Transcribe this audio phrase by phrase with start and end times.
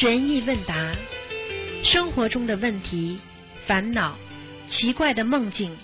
[0.00, 0.74] 悬疑问答，
[1.84, 3.20] 生活中的问题、
[3.66, 4.16] 烦恼、
[4.66, 5.76] 奇怪的梦境、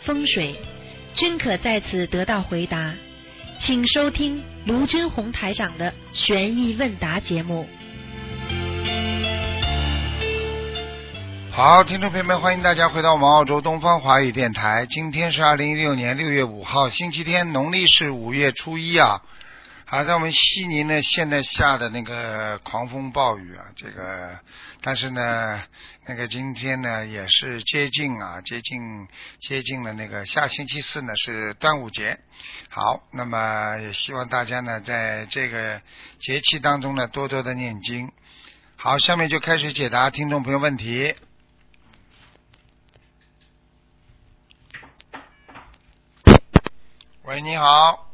[0.00, 0.56] 风水，
[1.14, 2.92] 均可在此得到回答。
[3.60, 7.68] 请收听卢军红台长的悬疑问答节目。
[11.52, 14.84] 好，听众朋友们，欢迎大家回到我们澳洲东方华语电台。
[14.90, 19.22] 今天是二零一六年六月五号，星期天，农历是五月初一啊。
[19.92, 24.38] 好，在我们悉尼呢，现在下的那个狂风暴雨啊，这个，
[24.82, 25.64] 但是呢，
[26.06, 29.08] 那个今天呢也是接近啊，接近
[29.40, 32.20] 接近了那个下星期四呢是端午节。
[32.68, 35.82] 好，那么也希望大家呢在这个
[36.20, 38.12] 节气当中呢多多的念经。
[38.76, 41.16] 好，下面就开始解答听众朋友问题。
[47.24, 48.09] 喂，你好，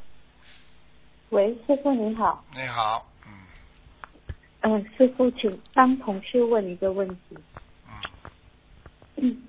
[1.31, 3.33] 喂，师傅您好，你好，嗯
[4.61, 7.37] 嗯、师傅，请帮同修问一个问题。
[7.89, 7.93] 嗯，
[9.17, 9.43] 嗯，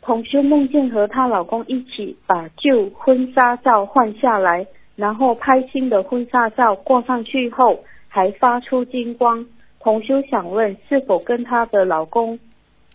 [0.00, 9.44] 同修梦见和她老公一起把旧婚纱照换下来，然后拍新的婚纱照挂上去后，还发出金光。
[9.80, 12.38] 同修想问，是否跟她的老公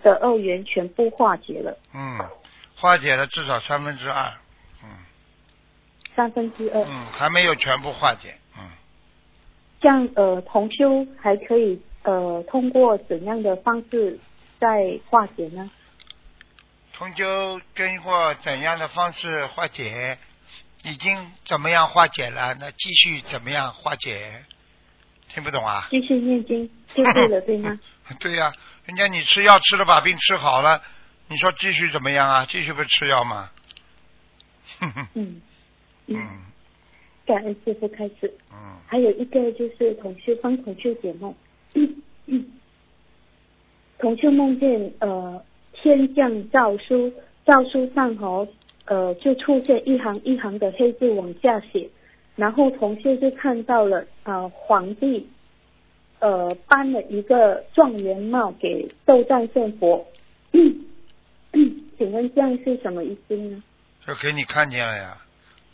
[0.02, 1.78] 的恶缘全部化解了？
[1.94, 2.18] 嗯，
[2.76, 4.45] 化解了至少三分之二，嗯
[6.16, 6.82] 三分之二。
[6.84, 8.70] 嗯，还没有全部化解，嗯，
[9.82, 14.20] 这样呃，同修还可以呃通过怎样的方式
[14.60, 15.70] 再化解呢？
[16.94, 20.18] 同修经过怎样的方式化解，
[20.84, 22.56] 已经怎么样化解了？
[22.60, 24.44] 那继续怎么样化解？
[25.28, 25.88] 听不懂啊？
[25.92, 27.78] 继续念经 就对了，对吗？
[28.22, 28.54] 对呀、
[28.86, 30.82] 人家你吃药吃了把病吃好了，
[31.28, 32.46] 你说继续怎么样啊？
[32.50, 33.50] 继续不是吃药吗？
[35.16, 35.42] 嗯
[36.08, 36.28] 嗯，嗯
[37.26, 38.32] 感恩师傅开始。
[38.52, 41.34] 嗯，还有一个就是同修帮同修解梦，
[43.98, 45.42] 同修梦见呃
[45.74, 47.12] 天降诏书，
[47.46, 48.48] 诏书上哦
[48.86, 51.90] 呃就出现一行一行的黑字往下写，
[52.36, 55.28] 然后同修就看到了呃皇帝
[56.20, 60.06] 呃颁了一个状元帽给斗战胜佛，
[61.98, 63.64] 请问这样是什么意思呢？
[64.06, 65.18] 就给你看见了呀。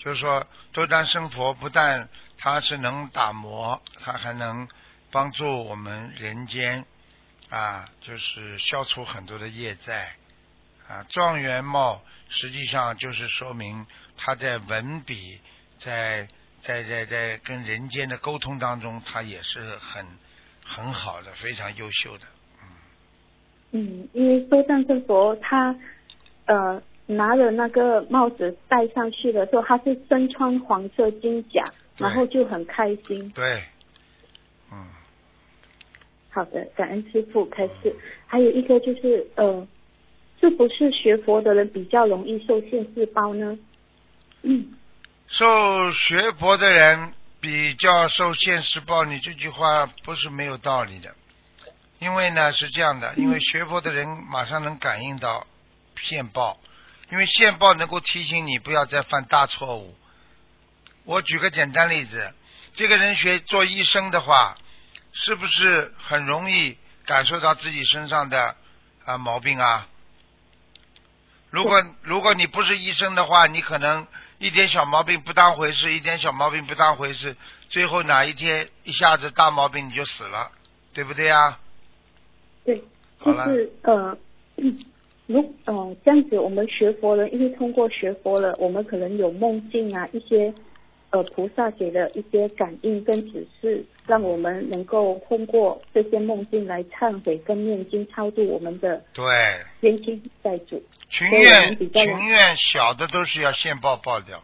[0.03, 4.67] 就是说，斗战胜佛不但他是能打磨，他还能
[5.11, 6.83] 帮助我们人间
[7.49, 10.15] 啊，就是消除很多的业债
[10.87, 11.05] 啊。
[11.07, 13.85] 状元帽实际上就是说明
[14.17, 15.39] 他在文笔，
[15.79, 16.27] 在
[16.63, 20.03] 在在在跟人间的沟通当中，他也是很
[20.65, 22.25] 很好的，非常优秀的。
[22.63, 22.67] 嗯，
[23.73, 25.75] 嗯因为斗战胜佛他
[26.45, 26.81] 呃
[27.15, 31.63] 拿了那个帽子戴上去的时候，他是身穿黄色金甲，
[31.97, 33.29] 然后就很开心。
[33.31, 33.63] 对，
[34.71, 34.87] 嗯，
[36.29, 37.95] 好的，感恩师傅开始。
[38.25, 39.67] 还有一个就是呃，
[40.39, 43.57] 是不是学佛的人比较容易受现世报呢？
[44.41, 44.73] 嗯
[45.27, 51.13] 受学佛的人比较受现实报，你这句话不是没有道理的。
[51.99, 55.45] 因为呢是这样的，因为学佛的人马上能感应到
[55.97, 56.57] 现报，
[57.11, 59.95] 因为现报能够提醒你不要再犯大错误。
[61.03, 62.33] 我举个简单例子，
[62.73, 64.57] 这个人学做医生的话，
[65.11, 68.55] 是不是很容易感受到自己身上的
[69.05, 69.87] 啊毛病啊？
[71.49, 74.07] 如果如果你不是医生的话，你可能
[74.37, 77.35] 一点小毛病不当回事，一点小毛病不当回事，
[77.69, 80.49] 最后哪一天一下子大毛病你就死了，
[80.93, 81.59] 对不对啊？
[82.63, 82.81] 对，
[83.17, 84.17] 好了就是呃，
[84.57, 84.85] 嗯
[85.31, 90.53] 如呃这样子，我们学佛了，因为通过学佛了，我们可能有梦境啊，一些
[91.09, 99.25] 呃菩萨给的一些感应跟指示，让我们能够通过这些梦境来忏悔跟念经，超度我们的对，
[99.81, 100.81] 冤亲债主。
[101.09, 104.41] 群所以我愿们比较群愿小的都是要现报报掉，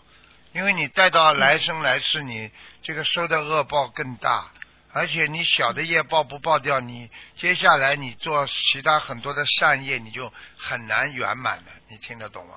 [0.54, 2.50] 因为你带到来生来世，你
[2.82, 4.52] 这个收的恶报更大。
[4.98, 11.72] 而且你小的业报不报掉，你接下来你做其他很多的善业，你就很难圆满的。
[11.88, 12.56] 你听得懂吗？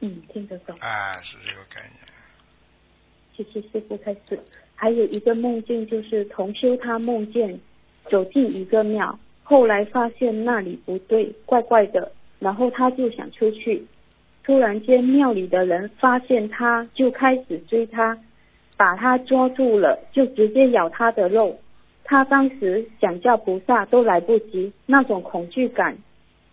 [0.00, 0.76] 嗯，听得懂。
[0.80, 1.94] 哎，是这个概念。
[3.36, 4.40] 谢谢师傅开始。
[4.74, 7.58] 还有一个梦境就是同修他梦见
[8.10, 13.86] 走进一个庙，后来发现那里不对，怪怪的，然后他就想出去，
[14.44, 18.16] 突然间庙里的人发现他，就开始追他，
[18.78, 21.60] 把他抓住了，就直接咬他的肉。
[22.04, 25.98] 他当时想叫菩萨都来不及，那种恐惧感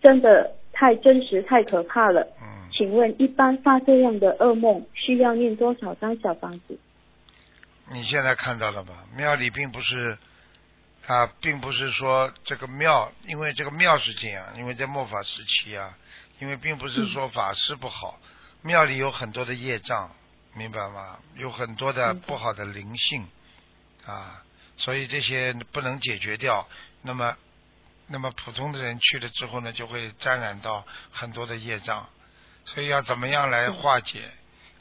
[0.02, 2.20] 真的太真实、太可怕了。
[2.42, 6.78] 嗯，请问，一般发这样的噩梦需要念多少张小房子？
[7.90, 8.92] 你现在看到了吧？
[9.16, 10.18] 庙里并不是
[11.06, 15.96] 啊，并不是说这个庙，因为这个庙是这样，因为在末法时期啊，
[16.40, 18.18] 因为并不是说法师不好，
[18.62, 20.10] 庙里有很多的业障，
[20.56, 21.18] 明白吗？
[21.34, 23.28] 有很多的不好的灵性
[24.06, 24.42] 啊，
[24.78, 26.66] 所以这些不能解决掉，
[27.02, 27.36] 那么
[28.06, 32.08] 那么普通的人去了之后呢，就会沾染到很多的业障，
[32.64, 34.30] 所以要怎么样来化解？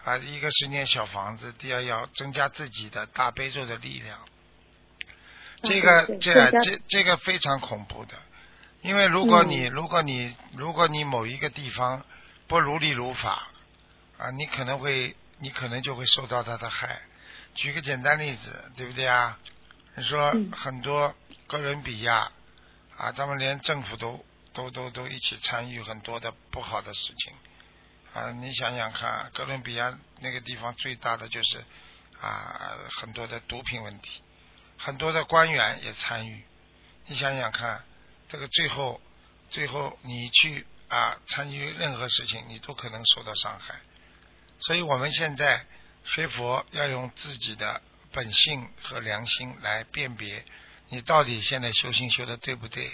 [0.05, 4.19] 啊，一个是念小房子，第二要增加自己的大悲咒的力量。
[5.63, 8.13] 这个这这这个非常恐怖的，
[8.81, 12.05] 因为如果嗯你、如果你如果你某一个地方
[12.47, 13.47] 不如理如法
[14.19, 17.03] 啊，你可能会你可能就会受到他的害。
[17.53, 19.37] 举个简单例子，对不对啊？
[19.95, 21.15] 你说嗯很多
[21.45, 22.31] 哥伦比亚
[22.97, 27.33] 啊，他们连政府都都都都一起参与很多的不好的事情
[28.15, 28.31] 啊！
[28.31, 31.63] 你想想看，哥伦比亚那个地方最大的就是
[32.19, 34.23] 啊很多的毒品问题，
[34.79, 36.43] 很多的官员也参与。
[37.05, 37.83] 你想想看，
[38.29, 38.99] 这个最后
[39.51, 43.75] 最后你去啊参与任何事情，你都可能受到伤害。
[44.59, 45.65] 所以我们现在
[46.05, 47.81] 学佛要用自己的
[48.11, 50.43] 本性和良心来辨别
[50.89, 52.91] 你到底现在修行修的对不对，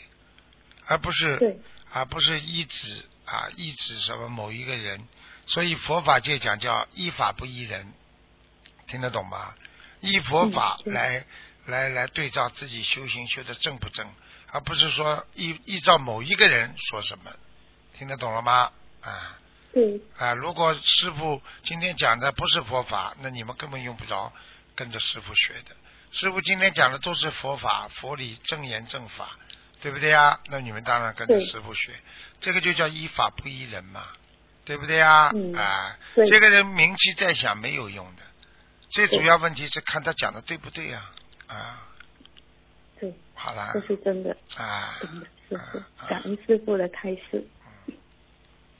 [0.86, 1.60] 而不是，
[1.92, 5.08] 而不是依止啊依止什么某一个人。
[5.46, 7.94] 所以佛法界讲叫依法不依人，
[8.88, 9.54] 听得懂吗？
[10.00, 11.26] 依佛法来、
[11.66, 14.10] 来来对照自己修行修的正不正，
[14.52, 17.32] 而不是说依依照某一个人说什么，
[17.98, 18.72] 听得懂了吗？
[19.02, 19.38] 啊。
[19.74, 24.34] 对，啊，如果师傅今天讲的不是佛法，那你们根本用不着
[24.76, 25.76] 跟着师傅学的。
[26.12, 29.38] 师傅今天讲的都是佛法、佛理、正言正法，
[29.80, 30.42] 对不对啊？
[30.50, 31.94] 那你们当然跟着师傅学，
[32.42, 34.08] 这个就叫依法不依人嘛，
[34.66, 35.32] 对不对呀？
[35.34, 38.24] 嗯啊，这个人名气再响没有用的，
[38.90, 41.12] 最主要问题是看他讲的对不对啊？
[41.48, 41.88] 啊，
[43.00, 44.36] 对，好了这，是真的。
[44.58, 47.48] 啊，真的师傅啊，啊感恩师傅的开示。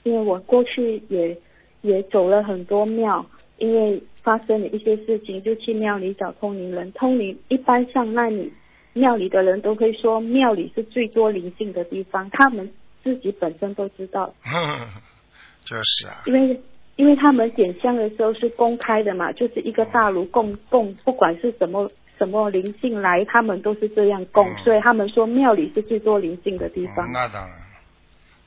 [0.04, 1.36] 因为我过去也
[1.82, 3.24] 也走了很多庙，
[3.58, 6.90] 因为发生了一些事情，就去庙里找通灵人。
[6.92, 8.52] 通灵一般上那里
[8.92, 12.70] 庙里的人都会说，庙里是最多灵性的地方，他们
[13.02, 14.32] 自己本身都知道，
[15.64, 16.60] 就是啊，因为
[16.96, 27.12] 因为他们点香的时候是公开的嘛，就是一个大炉供供，不管是什么什么灵性来，他们都是这样供，嗯所以他们说庙里是最多灵性的地方嗯。
[27.12, 27.56] 那当然，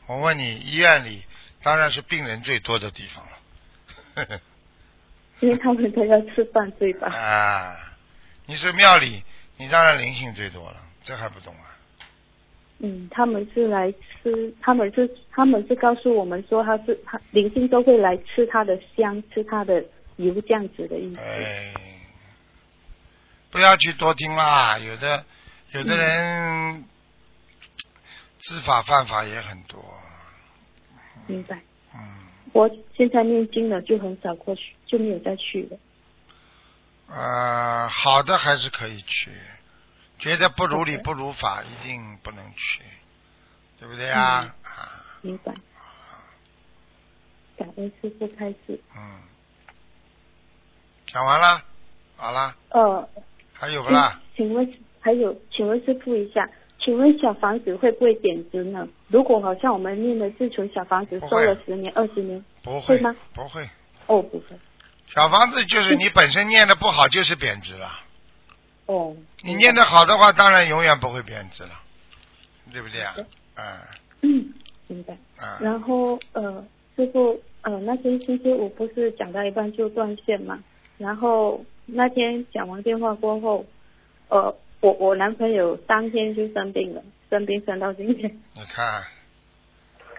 [0.07, 1.22] 我问你，医院里
[1.66, 4.40] 当然是病人最多的地方了。
[5.42, 7.08] 因为他们都要吃饭，对吧？
[7.12, 7.76] 啊，
[8.46, 9.24] 你是庙里，
[9.58, 11.76] 你当然灵性最多了，这还不懂啊？
[12.78, 19.84] 嗯，他们是来吃，他们是他们是告诉我们说，他是他灵性都会来吃他的香，吃他的
[20.18, 21.20] 油这样子的意思。
[21.20, 21.74] 哎，
[23.50, 25.26] 不要去多听啦，有的
[25.72, 26.86] 有的人
[28.38, 29.84] 知法犯法也很多，
[31.27, 31.62] 明白。
[31.94, 32.00] 嗯，
[32.54, 35.77] 我现在念经了，就很少过去，就没有再去了。
[37.07, 39.31] 呃，好的还是可以去，
[40.18, 42.81] 觉得不如理不如法，一定不能去，
[43.80, 44.44] 对不对啊？
[44.44, 45.54] 嗯啊，明白。
[47.57, 48.80] 感恩师傅开始。
[48.98, 49.19] 嗯，
[51.07, 51.63] 讲完了，
[52.18, 53.07] 好了，呃，
[53.54, 54.19] 还有不啦？
[54.36, 58.88] 请问还有，请问师傅一下，请问小房子会不会贬值呢？
[59.07, 63.69] 如果好像我们念的自存小房子收了十年、二十年，不会会吗不会，
[64.07, 64.45] 哦，不会，
[65.07, 67.90] 小房子就是你本身念的不好，就是贬值了。
[68.88, 71.71] 哦，你念的好的话，当然永远不会贬值了，
[72.71, 73.16] 对不对啊？
[73.56, 73.66] 嗯
[74.21, 74.54] 嗯，
[74.88, 75.16] 明白。
[75.42, 80.64] 嗯，然后呃，师傅呃，那天星期五不是讲到一半就断线嘛？
[80.97, 83.66] 然后那天讲完电话过后，
[84.30, 88.30] 呃，我我男朋友当天就生病了，生病生到今天。
[88.54, 89.04] 你看，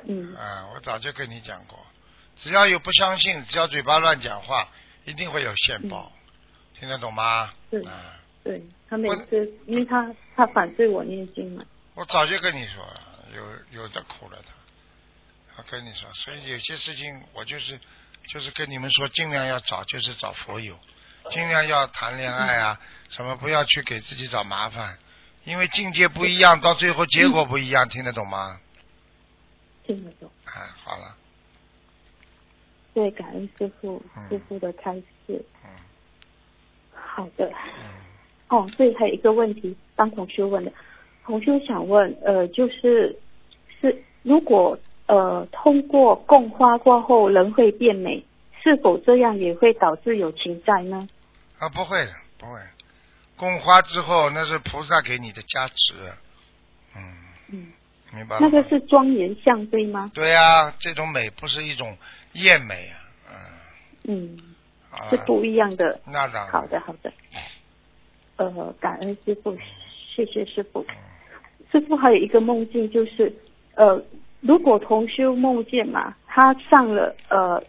[0.07, 1.79] 嗯，啊，我早就跟你讲过，
[2.37, 4.69] 只要有不相信，只要嘴巴乱讲话，
[5.05, 6.13] 一定会有现报，
[6.79, 7.53] 听得懂吗？
[7.71, 11.65] 是啊，对他每次，因为他他反对我念经嘛。
[11.95, 13.01] 我早就跟你说了，
[13.35, 14.53] 有有的苦了他。
[15.59, 17.81] 我跟你说，所以有些事情我就是
[18.29, 20.79] 就是跟你们说，尽量要找就是找佛友，
[21.31, 24.99] 尽量要谈恋爱啊，什么不要去给自己找麻烦，
[25.47, 28.61] 因为境界不一样，到最后结果不一样，听得懂吗？
[29.85, 30.29] 听得懂。
[30.45, 31.17] 啊，好了，
[32.93, 35.45] 对，感恩师傅嗯师傅的开示。
[35.65, 35.71] 嗯
[36.93, 37.47] 好的。
[37.49, 37.89] 嗯，
[38.49, 40.73] 哦，对，还有一个问题，帮同学问的，
[41.25, 43.17] 同学想问，呃，就是
[43.81, 44.77] 是如果
[45.07, 48.23] 呃通过供花过后人会变美，
[48.63, 51.07] 是否这样也会导致有情债呢？
[51.59, 52.59] 啊，不会的，不会。
[53.37, 55.95] 供花之后，那是菩萨给你的加持，
[56.97, 57.03] 嗯，
[57.53, 57.67] 嗯，
[58.13, 58.49] 明白吗？
[58.49, 60.11] 那个是庄严相对吗？
[60.15, 61.97] 对呀、这种美不是一种
[62.33, 62.89] 艳美
[63.27, 63.35] 啊，
[64.05, 64.39] 嗯，
[64.93, 66.01] 嗯，是不一样的。
[66.07, 67.13] 那当然，好的，好的。
[68.37, 69.57] 呃，感恩师傅，
[70.15, 70.85] 谢谢师傅。
[71.73, 73.35] 师傅还有一个梦境，就是
[73.75, 74.03] 呃，
[74.41, 77.63] 如果同修梦见嘛，他上了呃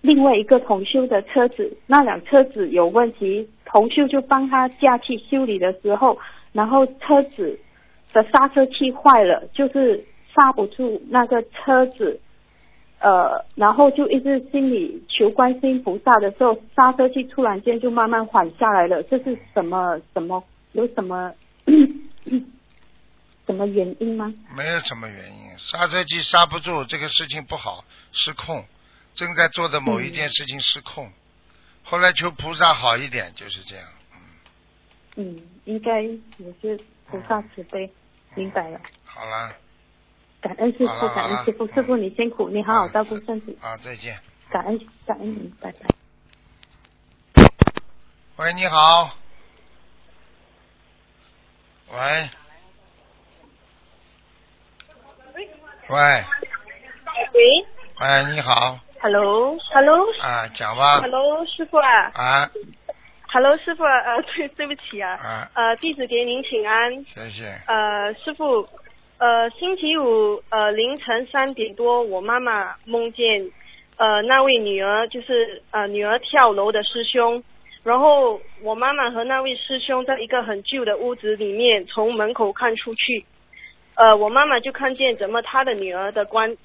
[0.00, 6.18] 另外一个同修的车子，那辆车子有问题，红秀就帮他驾去修理的时候，
[6.52, 7.60] 然后车子
[8.14, 10.02] 的刹车器坏了，就是
[10.34, 12.18] 刹不住那个车子。
[12.98, 20.42] 呃，然后就一直心里求观世音菩萨的时候，刹车器突然间就慢慢缓下来了，这是什么什么
[20.72, 21.30] 有什么
[23.46, 24.32] 什么原因吗？
[24.56, 28.64] 没有什么原因，刹车机刹不住，这个事情不好，失控，
[29.14, 31.12] 正在做的某一件事情失控，
[31.88, 33.86] 后来求菩萨好一点，就是这样。
[35.14, 37.88] 嗯，应该也是菩萨慈悲，
[38.34, 38.80] 明白了。
[39.04, 39.54] 好了，
[40.40, 44.20] 感恩师傅，感恩师傅，师傅你辛苦，你好好照顾身体，啊，再见。
[44.50, 45.86] 感恩感恩您，拜拜。
[48.36, 49.16] 喂，你好。
[51.92, 52.28] 喂。
[55.88, 56.24] 喂，
[57.34, 57.64] 喂
[58.00, 61.00] 喂，你好，，Hello，Hello，Hello，啊，讲吧，
[61.46, 62.10] 师傅啊。
[62.14, 62.50] 啊
[63.32, 68.66] ，Hello，师傅，呃， 对，对不起啊，啊，呃，弟子给您请安，谢谢，呃，师傅，
[69.18, 73.48] 呃，星期五呃凌晨三点多，我妈妈梦见
[73.96, 77.42] 呃那位女儿就是呃女儿跳楼的师兄，
[77.84, 83.24] 然后我妈妈和那位师兄在一个很旧的屋子里面从门口看出去，
[83.94, 86.56] 呃，我妈妈就看见怎么她的女儿的棺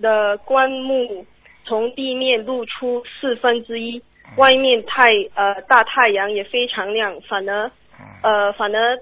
[0.00, 1.24] 的棺木
[1.66, 4.00] 从地面露出四分之一，
[4.36, 8.98] 外面太呃大太阳也非常亮，反而嗯，呃反而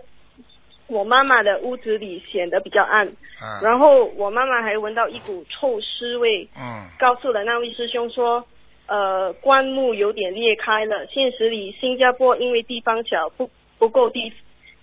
[0.87, 3.07] 我妈妈的屋子里显得比较暗，
[3.41, 8.45] 啊，然后我妈妈还闻到一股臭尸味，嗯，告诉了那位师兄说，
[8.87, 11.07] 呃，棺木有点裂开了。
[11.07, 14.33] 现实里，新加坡因为地方小，不不够地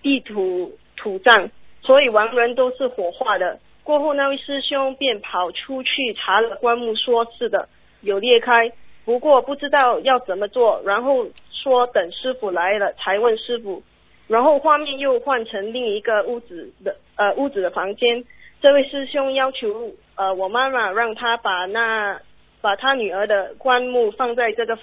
[0.02, 1.50] 地土土葬，
[1.82, 3.60] 所以亡人都是火化的。
[3.84, 7.68] 过后，那位师兄便跑出去查了棺木，说是的，
[8.02, 8.72] 有裂开，
[9.06, 13.82] 不过不知道要怎么做，然后说等师傅来了才问师傅。
[14.28, 18.24] 然后画面又换成另一个屋子的呃屋子的房间，
[18.62, 22.18] 这位师兄要求呃我妈妈让他把那
[22.62, 24.78] 把他女儿的棺木放在这个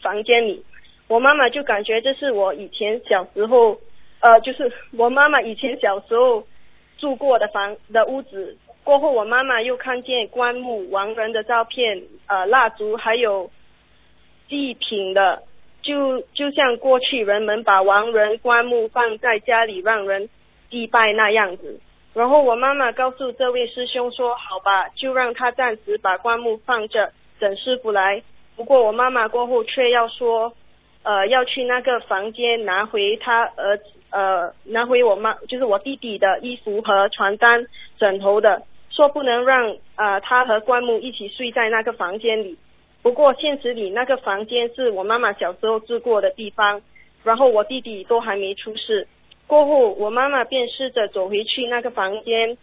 [0.00, 0.64] 房间里，
[1.06, 3.78] 我妈妈就感觉这是我以前小时候
[4.20, 6.42] 呃就是我妈妈以前小时候
[6.98, 8.56] 住过的房的屋子。
[8.84, 13.50] 过后我妈妈又看见棺木、亡人的照片、呃蜡烛还有
[14.48, 15.42] 祭品的
[15.82, 20.28] 就就像过去人们把亡人棺木放在家里让人
[20.70, 21.80] 祭拜那样子。
[22.14, 28.22] 然后我妈妈告诉这位师兄说：“好吧，就让他暂时把棺木放着，等师傅来。”
[28.56, 30.52] 不过我妈妈过后却要说，
[31.04, 37.66] 呃，要去那个房间拿回他儿子，呃，拿回我妈就是我弟弟的衣服和床单、
[37.98, 42.56] 枕头的，说不能让呃他和棺木一起睡在那个房间里。
[43.02, 46.80] 不过现实里那个房间是我妈妈小时候住过的地方，
[47.22, 49.06] 然后我弟弟都还没出世。
[49.46, 52.56] 过后我妈妈便试着走回去那个房间，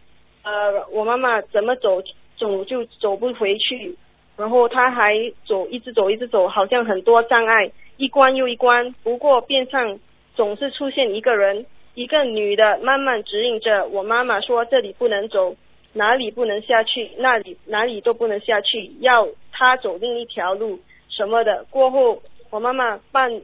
[0.43, 2.01] 呃，我妈妈怎么走
[2.37, 3.95] 走就走不回去，
[4.35, 5.13] 然后她还
[5.45, 8.93] 走一直走一直走，好像很多障碍，一关又一关。
[9.03, 9.97] 不过边上
[10.35, 15.55] 总是出现一个人，一个女的慢慢指引着我妈妈说这里不能走，
[15.93, 21.65] 哪里不能下去，那里哪里都不能下去，要她走另一条路什么的。
[21.69, 23.41] 过后我妈妈半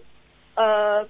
[0.55, 1.07] 呃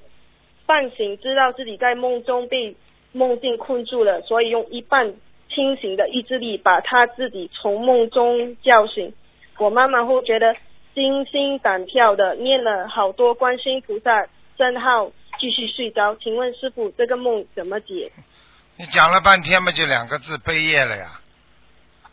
[0.66, 2.76] 半醒，知道自己在梦中被
[3.12, 5.14] 梦境困住了，所以用一半
[5.50, 9.12] 清醒的意志力把她自己从梦中叫醒。
[9.58, 10.56] 我妈妈会觉得
[10.94, 15.12] 惊心胆跳的，念了好多观世音菩萨真号，
[15.42, 16.16] 继续睡着。
[16.18, 18.12] 请问师傅，这个梦怎么解？
[18.78, 21.20] 你讲了半天嘛，就两个字悲业了呀。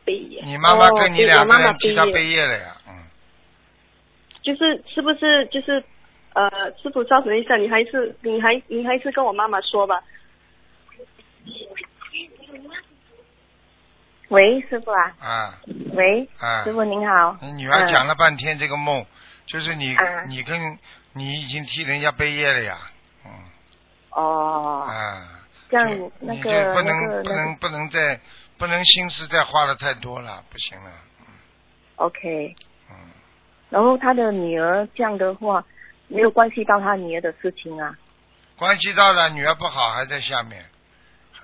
[0.06, 0.42] 悲业。
[0.46, 3.04] 你妈妈跟你哦两个人替她悲业了呀，嗯，
[4.42, 5.84] 就是是不是就是
[6.32, 6.48] 呃，
[6.82, 10.02] 师傅稍等一下，你还是你还你还是跟我妈妈说吧。
[14.28, 15.58] 喂，师傅啊，啊
[15.92, 19.04] 喂，啊师，傅您好，你女儿讲了半天这个梦，
[19.46, 20.78] 就是你啊你跟
[21.12, 22.97] 你已经替人家背业了呀，嗯
[24.18, 25.28] 哦，啊，
[25.70, 28.18] 这样那个就不能那个不能不能再
[28.58, 30.90] 不能心思再花的太多了，不行了
[31.96, 32.56] ，，OK，
[32.90, 32.96] 嗯，
[33.70, 35.64] 然后他的女儿这样的话，
[36.08, 37.96] 没有关系到他女儿的事情啊，
[38.56, 40.64] 关系到了女儿不好，还在下面，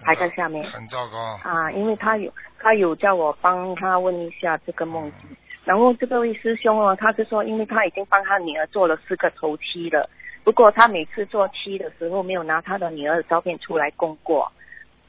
[0.02, 1.38] 还在下面很糟糕。
[1.44, 10.10] 啊，因为他有他有叫我帮他问一下这个梦境，然后这个位师兄哦，他是说，因为他已经帮他女儿做了四个头七了，
[10.44, 14.52] 不过他每次做七的时候没有拿他的女儿的照片出来供过，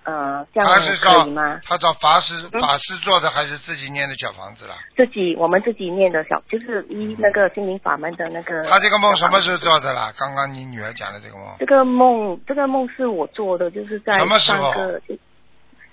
[0.03, 0.69] 呃，这样
[1.01, 1.59] 可以吗？
[1.65, 4.75] 他找法师嗯法师做的，还是自己念的小房子啦？
[4.95, 8.63] 自己我们自己念的小，就是一那个心灵法门的那个。
[8.63, 9.57] 他这个梦什么时候？
[9.57, 10.13] 做的啦？
[10.17, 15.01] 刚刚你女儿讲的这个梦，这个梦，这个梦是我做的，就是在什么时候上个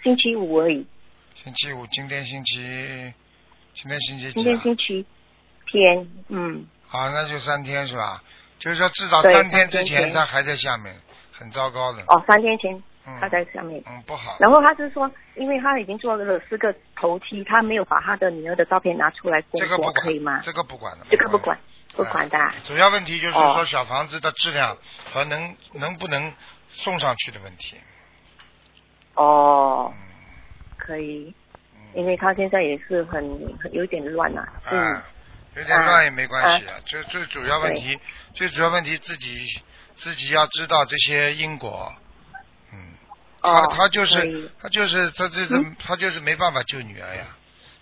[0.04, 0.86] 星期五而已，
[1.42, 3.14] 星期五，今天星期，
[3.74, 4.52] 今天星期今几啊？
[4.52, 5.06] 天星期
[5.66, 8.22] 天，嗯，好，那就三天是吧？
[8.62, 10.94] 就是说至少三天之前前他还在下面，
[11.32, 12.02] 很糟糕的。
[12.06, 12.72] 哦，三天前
[13.04, 13.82] 嗯，他在下面。
[13.86, 14.36] 嗯不好。
[14.38, 20.40] 然后他是说，因为他已经做了四个头七，他没有把他的女儿的照片拿出来供过，这个不管，可以吗？
[20.44, 21.06] 这个不管的。
[21.10, 21.58] 这个不管，
[21.96, 22.54] 不管的啊。
[22.62, 24.76] 主要问题就是哦说小房子的质量
[25.12, 26.32] 和能能不能
[26.70, 27.76] 送上去的问题。
[29.14, 29.98] 哦，嗯
[30.78, 31.34] 可以，
[31.74, 33.20] 嗯因为他现在也是很
[33.60, 35.04] 很有点乱呐、嗯啊，
[35.56, 36.74] 有点乱也没关系啊。
[36.84, 37.98] 最最主要问题，
[38.34, 39.62] 最主要问题自己
[39.96, 41.92] 自己要知道这些因果。
[42.72, 42.94] 嗯，
[43.42, 47.26] 他哦，他就是他就是他就是嗯他就是没办法救女儿呀。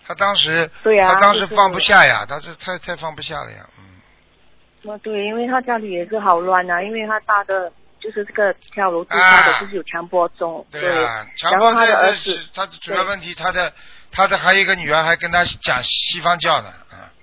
[0.05, 3.69] 他当时对呀他当时放不下呀，他是太太放不下了呀。
[3.77, 13.71] 嗯，哦，对，因为他家里也是好乱啊，因为他大的就是这个跳楼自杀啊的，就是有强迫症，对呀，强然迫后他的儿症他的主要问题，他的
[14.11, 17.13] 他的还有一个女儿还跟他讲西方教呢，啊，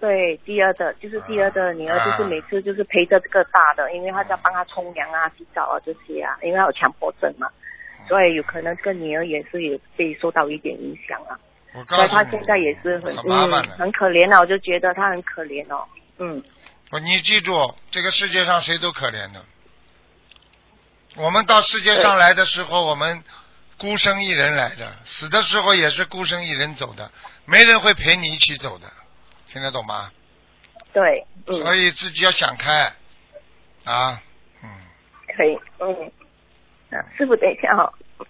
[0.00, 7.48] 对，第二的就是第二的女儿，就是每次就是陪着这个大的，因为他在帮他冲凉啊、洗澡啊这些啊，因为他有强迫症嘛，
[8.06, 11.38] 所以有可能这个女儿也是有被受到一点影响啊，
[11.74, 13.76] 我告诉你，所以他现在也是很嗯很麻烦的。
[13.76, 15.84] 很可怜啊，我就觉得他很可怜哦，
[16.18, 16.42] 嗯，
[16.90, 19.42] 我你记住，这个世界上谁都可怜的。
[21.16, 23.24] 我们到世界上来的时候，我们
[23.78, 27.10] 孤身一人来的，死的时候也是孤身一人走的，
[27.46, 28.86] 没人会陪你一起走的，
[29.46, 30.10] 听得懂吗？
[30.92, 32.92] 对，嗯，所以自己要想开。
[33.84, 34.20] 啊，
[34.64, 34.68] 嗯，
[35.36, 36.10] 可以，嗯，
[36.90, 38.26] 啊，师傅等一下哈、哦，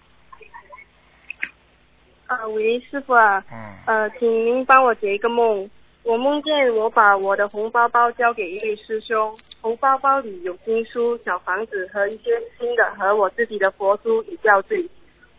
[2.27, 5.69] 啊，喂，师傅啊，嗯，呃，请您帮我解一个梦。
[6.03, 14.89] 我梦见我把我的红包包交给一位师兄，红包包里有经书、小房子和一些新的和我自己的佛珠与吊坠。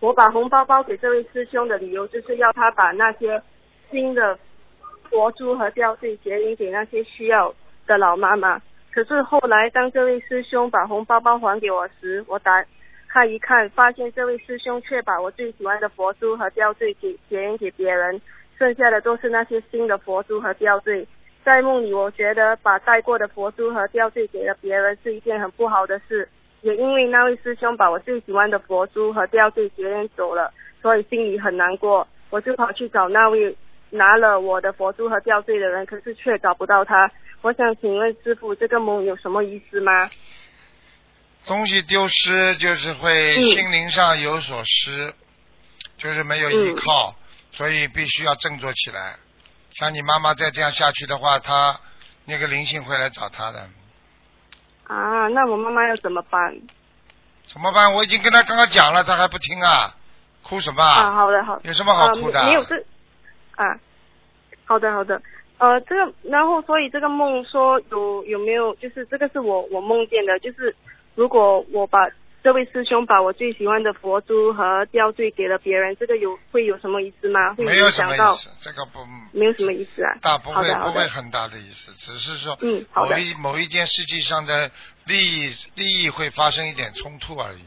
[0.00, 3.42] 我把红包包给这位师兄的理由就是要他把那些
[3.90, 4.38] 新的
[5.10, 7.54] 佛珠和吊坠结缘给那些需要
[7.86, 8.60] 的老妈妈。
[8.92, 12.64] 可是后来，当这位师兄把红包包还给我时，我打
[13.08, 18.20] 开一看，发现这位师兄却把我最喜欢的佛珠和吊坠给结缘给别人，
[18.58, 21.06] 剩下的都是那些新的佛珠和吊坠。
[21.44, 26.28] 在梦里，我觉得把带过的佛珠和吊坠给了别人是一件很不好的事，
[26.62, 32.06] 也因为那位师兄把我最喜欢的佛珠和吊坠结缘走了，所以心里很难过。
[32.30, 33.56] 我就跑去找那位
[33.90, 37.10] 拿了我的佛珠和吊坠的人，可是却找不到他。
[37.40, 40.10] 我想请问师傅，这个梦有什么意思吗？
[41.46, 45.14] 东西丢失就是会嗯心灵上有所失，
[45.96, 47.14] 就是没有依靠，
[47.52, 49.16] 所以必须要振作起来。
[49.74, 51.78] 像你妈妈再这样下去的话，她
[52.24, 53.60] 那个灵性会来找她的，
[54.88, 56.54] 啊，那我妈妈要怎么办？
[57.46, 57.94] 怎么办？
[57.94, 59.94] 我已经跟她刚刚讲了，她还不听啊，
[60.42, 60.82] 哭什么？
[60.82, 61.62] 啊，好的，好的。
[61.64, 62.40] 有什么好哭的？
[62.40, 62.84] 啊、没有这
[63.58, 63.74] 啊，
[64.64, 65.20] 好的好的，
[65.58, 70.74] 呃，这个然后所以这个梦说有有没有就是这个是我我梦见的，就是
[71.16, 71.98] 如果我把
[72.40, 77.52] 这位师兄把我最喜欢的佛珠和吊坠给了别人，这个有会有什么意思吗？
[77.54, 78.36] 会没有影响到什么意？
[78.36, 79.00] 思，这个不
[79.32, 80.14] 没有什么意思啊。
[80.22, 83.16] 大不会不会很大的意思，只是说嗯，好的。
[83.16, 84.70] 某一某一件事情上的
[85.04, 87.64] 利益利益会发生一点冲突而已。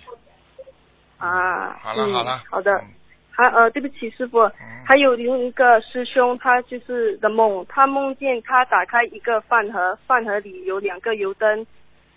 [1.18, 2.72] 啊，嗯好了好了，好的。
[2.72, 2.88] 嗯
[3.32, 4.54] 还呃，对不起，师傅，嗯
[4.86, 11.66] 还有另一个师兄，他就是的梦，他梦见他打开一个饭盒，饭盒里有两个油灯，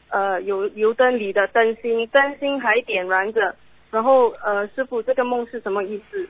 [0.08, 3.54] 呃，有油灯里的灯芯，灯芯还点燃着。
[3.92, 6.28] 然后呃，师傅，这个梦是什么意思？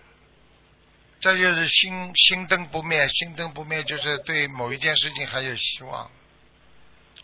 [1.19, 6.11] 这就是心心灯不灭，心灯不灭就是对某一件事情还有希望。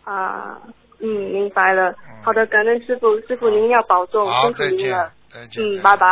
[0.03, 0.59] 啊，
[0.99, 1.91] 嗯，明白了。
[1.91, 5.63] 嗯好的，感恩师傅，师傅您要保重，好，辛苦再见您了。，再见。
[5.63, 6.07] 嗯，拜拜。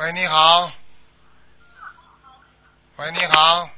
[0.00, 0.72] 喂，你好。
[2.96, 3.68] 喂，你好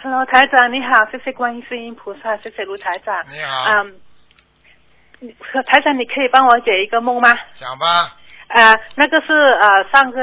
[0.00, 3.12] ，Hello，台长你好，谢谢观世音菩萨，谢谢卢台长。
[3.28, 4.00] 你好，嗯，
[5.18, 5.34] 你
[5.66, 7.36] 台长，你可以帮我解一个梦吗？
[7.54, 8.14] 讲吧。
[8.46, 10.20] 呃，那个是呃上个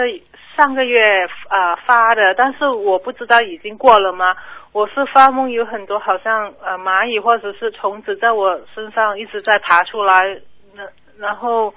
[0.56, 1.04] 上个月
[1.50, 4.34] 呃发的，但是我不知道已经过了吗？
[4.72, 10.40] 我是发梦有很多好像呃蚂蚁或者是虫子在我身上一直在爬出来，
[10.74, 10.84] 那
[11.18, 11.74] 然后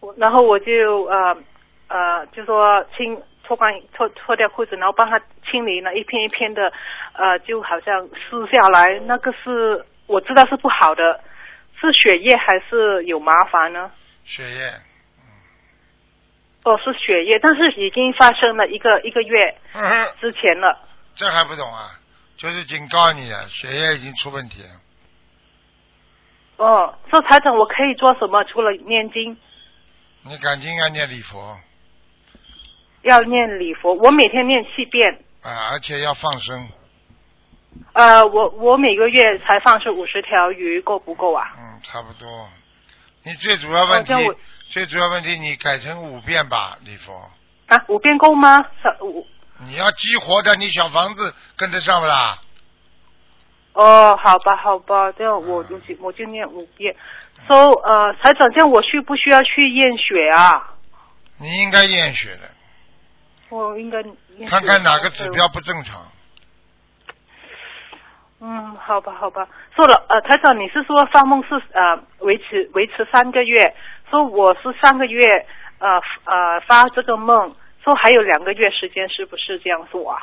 [0.00, 1.36] 我然后我就呃
[1.90, 6.72] 呃就说清脱光脱脱掉裤子，然后帮他清理了一片一片的
[7.12, 11.20] 呃就好像撕下来，那个是我知道是不好的，
[11.80, 13.90] 是血液还是有麻烦呢？
[14.24, 14.72] 血液，
[16.64, 19.82] 哦，是血液，但是已经发生了一个一个月嗯
[20.20, 20.78] 之前了。
[21.16, 21.90] 这还不懂啊？
[22.36, 24.68] 就是警告你啊，血液已经出问题了。
[26.56, 28.44] 哦，说台长，我可以做什么？
[28.44, 29.36] 除了念经，
[30.22, 31.58] 你赶紧要念礼佛
[33.02, 35.22] 要念礼佛，我每天念七遍。
[35.42, 36.68] 啊，而且要放生，
[37.94, 41.52] 呃，我我每个月才放生五十条鱼，够不够啊？
[41.56, 42.48] 嗯，差不多。
[43.22, 44.12] 你最主要问题，
[44.68, 47.30] 最主要问题，你改成五遍吧，礼佛。
[47.68, 48.66] 啊，五遍够吗？
[48.82, 49.26] 三五
[49.66, 52.38] 你要激活的，你小房子跟得上不啦？
[53.72, 56.94] 哦，好吧，好吧，这样我就我就念五遍。
[57.48, 60.74] so 呃，财长，这样我需不需要去验血啊？
[61.38, 62.49] 你应该验血的，
[63.50, 64.02] 我应该
[64.48, 66.00] 看看哪个指标不正常。
[68.40, 69.46] 嗯，好吧，好吧。
[69.76, 73.76] 说了，呃，台长，你是说发梦是呃维持维持三个月？
[74.10, 75.46] 说我是三个月
[75.78, 80.16] 呃呃发这个梦，说还有两个月时间，是不是这样做啊？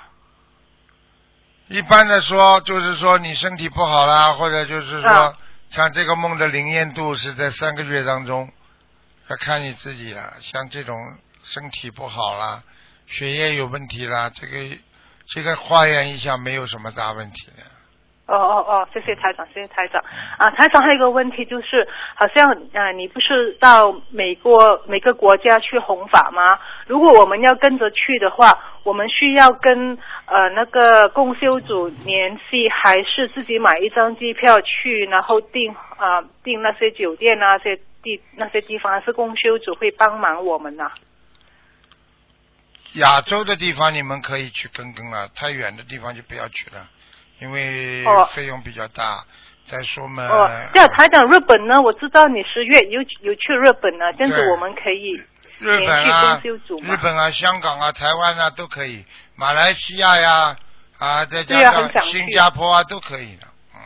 [1.67, 5.33] 一般的说，就是说你身体不好啦，或者就是说，啊
[5.69, 8.49] 像这个梦的灵验度是在三个月当中，
[9.27, 10.33] 要看你自己了。
[10.39, 10.97] 像这种
[11.43, 12.63] 身体不好啦，
[13.07, 14.75] 血液有问题啦，这个
[15.27, 17.63] 这个化验一下没有什么大问题的。
[18.27, 20.03] 哦哦哦，谢谢台长，谢谢台长。
[20.37, 26.59] 啊，台长还有一个问题就是，好像呃，你不是到美国每个国家去弘法吗？
[26.87, 40.91] 如果我们要跟着去的话，我们需要跟呃那个共修组联系，还是自己买一张机票去，然后订啊、订那些酒店啊那些地那些地方，还是共修组会帮忙我们呢、
[42.97, 46.87] 亚洲的地方你们可以去跟跟了，太远的地方就不要去了，
[47.39, 49.23] 因为哦费用比较大。
[49.69, 51.75] 再说嘛，哦，这样台长日本呢？
[51.83, 55.11] 我知道你十月有有去日本呢，这样子我们可以
[55.59, 59.05] 日本啊日本啊、香港啊、台湾啊都可以，
[59.35, 60.55] 马来西亚呀
[60.97, 63.47] 啊，再加上新加坡啊都可以的。
[63.75, 63.81] 嗯，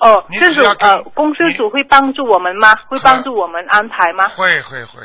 [0.00, 2.74] 哦，你这是呃，公司组会帮助我们吗？
[2.88, 4.26] 会帮助我们安排吗？
[4.30, 5.00] 会会会，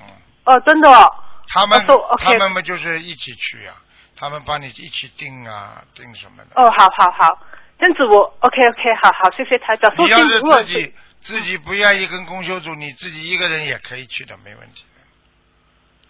[0.00, 0.06] 嗯，
[0.42, 1.14] 哦，真的哦。
[1.48, 1.84] 他们、
[2.18, 3.74] 他们不就是一起去啊，
[4.16, 6.50] 他们帮你一起订啊订什么的。
[6.54, 7.38] 哦，好好好，
[7.78, 9.92] 这样子我 OK OK，好好，谢谢台长。
[9.96, 14.84] 你要是自己自己不愿意跟公修组，你自己一个人也可以去的，没问题。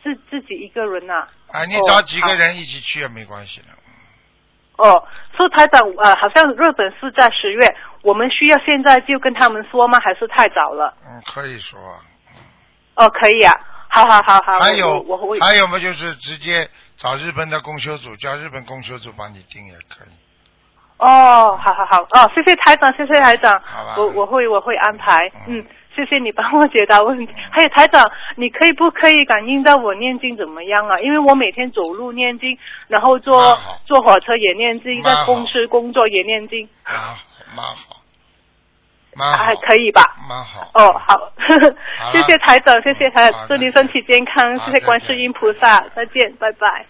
[0.03, 3.67] 自自己一个人呐、啊，你哦找几个人一起去也没关系的。
[4.77, 9.99] 哦，说台长，呃，好像日本是在十月，我们需要现在就跟他们说吗？
[9.99, 10.95] 还是太早了？
[11.05, 11.81] 嗯，可以说。
[12.95, 13.53] 哦，可以啊，
[14.05, 20.09] 好好好好，还有我还有嘛，就是直接找日本的供修组，叫日本供修组帮你订也可以。
[20.99, 23.61] 哦，好好好，哦，谢谢台长，谢谢台长。
[23.65, 27.33] 好吧，我我会我会安排，嗯嗯，谢谢你帮我解答问题。
[27.51, 30.99] 还有台长，你可以不可以感应到我念经怎么样啊？
[31.01, 37.15] 因为我每天走路念经，然后坐坐火车也念经，在公司工作也念经，蛮好，
[37.55, 38.01] 蛮好，
[39.17, 40.03] 蛮好，还可以吧？
[40.29, 40.71] 蛮好。
[40.75, 41.17] 哦，好
[41.99, 46.85] 好， 谢谢台长，谢谢台长，祝您身体健康，谢谢观世音菩萨，再见，拜拜。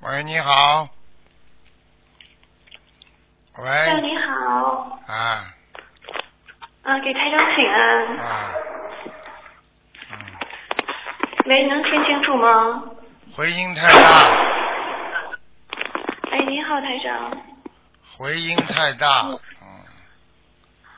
[0.00, 0.88] 喂，你好。
[3.58, 3.68] 喂。
[3.68, 5.52] 哎，你好，啊
[6.82, 8.06] 啊，给台长请安。
[8.16, 8.52] 啊，
[10.10, 10.16] 嗯，
[11.46, 12.82] 喂，能听清楚吗？
[13.36, 13.98] 回音太大，
[16.30, 17.36] 哎，你好，台长。
[18.16, 19.38] 回音太大，嗯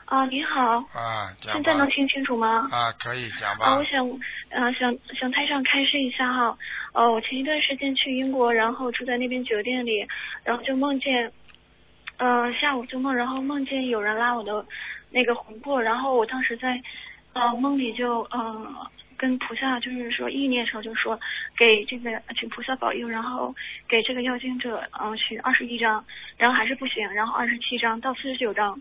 [0.06, 1.32] 啊，你好，啊。
[1.40, 2.68] 现在能听清楚吗？
[2.70, 3.66] 啊，可以讲吧。
[3.66, 4.04] 啊，我想，
[4.50, 6.56] 呃，想想台长开示一下哈。
[6.92, 10.06] 呃，我前一段时间去英国，然后住在那边酒店里，
[10.42, 11.30] 然后就梦见，
[12.16, 14.64] 呃，下午做梦，然后梦见有人拉我的
[15.10, 16.82] 那个魂魄，然后我当时在，
[17.34, 18.90] 呃，梦里就，呃，
[19.20, 21.20] 跟菩萨就是说意念的时候就说
[21.58, 23.54] 给这个请菩萨保佑，然后
[23.86, 26.02] 给这个要经者，呃，取二十一张，
[26.38, 28.80] 然后还是不行，然后二十七张到四十九张。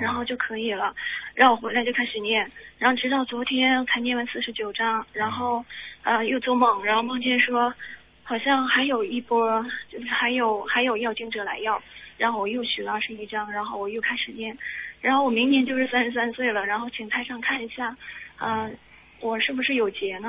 [0.00, 0.94] 然后就可以了。
[1.34, 5.64] 然后我回来就开始念，然后直到昨天才念完四十九章，然后
[6.04, 7.74] 呃又做梦，然后梦见说
[8.22, 11.82] 好像还有一波，就是还有还有要经者来要，
[12.16, 14.56] 然后我又取了二十一章，然后我又开始念，
[15.00, 17.96] 然后我明年就是三十三岁了，然后请台上看一下，
[18.38, 18.72] 嗯、
[19.20, 20.28] 我是不是有劫呢？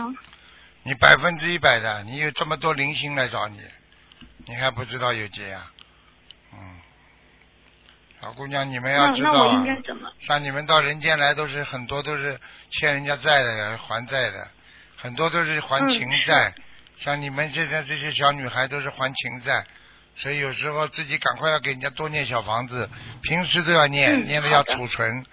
[0.84, 3.60] 你百分之一百的，你有这么多灵性来找你，
[4.46, 5.72] 你还不知道有劫啊、
[6.54, 6.80] 嗯，
[8.22, 9.64] 小姑娘，你们要知道？
[10.22, 12.40] 像你们到人间来都是很多都是
[12.72, 14.48] 欠人家债的，还债的，
[14.98, 16.54] 很多都是还情嗯债。
[16.98, 19.66] 像你们现在这些小女孩都是还情债，
[20.16, 22.90] 所以有时候自己赶快要给人家多念小房子，
[23.22, 25.26] 平时都要念，嗯念了要储存。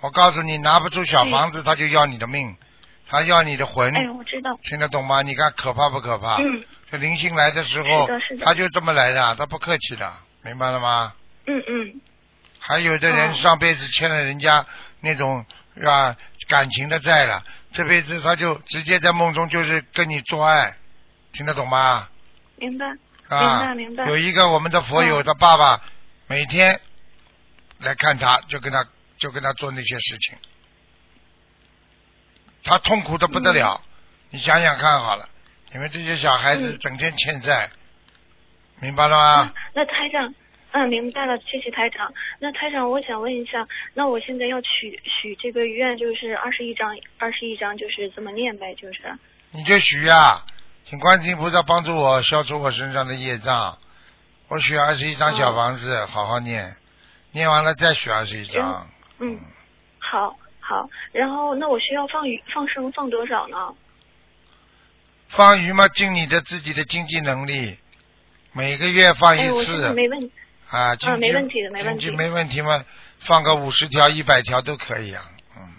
[0.00, 2.56] 我告诉你，拿不出小房子，他就要你的命，
[3.10, 4.56] 他要你的魂，哎，我知道。
[4.62, 5.20] 听得懂吗？
[5.22, 6.36] 你看可怕不可怕？
[6.36, 8.08] 嗯这灵性来的时候
[8.44, 11.12] 他就这么来的，他不客气的，明白了吗？
[11.46, 12.00] 嗯嗯
[12.58, 14.64] 还有的人哦上辈子欠了人家
[15.00, 15.44] 那种
[15.76, 16.16] 是吧
[16.48, 20.76] 感情的债了，这辈子他就直接在梦中就是跟你做爱，
[21.32, 22.08] 听得懂吗？
[22.56, 22.86] 明白。
[23.28, 25.80] 啊，明白明白有一个我们的佛友，嗯他爸爸
[26.26, 26.80] 每天
[27.78, 28.84] 来看他，就跟他
[29.16, 30.36] 就跟他做那些事情，
[32.64, 33.80] 他痛苦的不得了。
[34.30, 35.28] 你想想看好了，
[35.72, 37.70] 你们这些小孩子嗯整天欠债，
[38.80, 39.52] 明白了吗？
[39.74, 40.34] 那台长，
[40.72, 42.12] 嗯，明白了，谢谢台长。
[42.38, 49.00] 那台长，我想问一下，那我现在要许许这个愿，就是二十一章，二十一章就是这么念呗，就是。
[49.50, 50.42] 你就许呀、
[50.84, 53.78] 请观世音菩萨帮助我消除我身上的业障。
[54.46, 56.76] 我许二十一张小房子，好好念，
[57.32, 58.88] 念完了再许二十一张。
[59.18, 59.40] 嗯，
[59.98, 60.36] 好，
[60.70, 60.88] 好。
[61.12, 63.56] 然后，那我需要放鱼放生放多少呢？
[65.28, 67.76] 放鱼嘛，尽你的自己的经济能力，
[68.52, 70.32] 每个月放一次没问题，
[70.70, 72.84] 啊，经济没问题的没问题经济没问题嘛，
[73.20, 75.24] 放个五十条、一百条都可以啊。
[75.56, 75.74] 嗯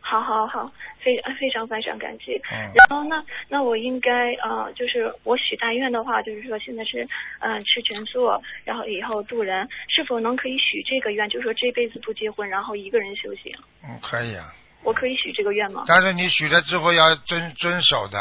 [0.00, 0.70] 好好好，
[1.02, 2.40] 非非常非常感激。
[2.52, 7.02] 嗯，然后那那我应该呃，就是我许大愿的话，就是说现在是
[7.40, 8.30] 嗯、呃吃全素，
[8.64, 11.28] 然后以后度人，是否能可以许这个愿？
[11.28, 14.44] 就是说这辈子不结婚，然后一个人修行，嗯，可以啊。
[14.82, 15.84] 我可以许这个愿吗？
[15.86, 18.18] 但是你许了之后要遵遵守的。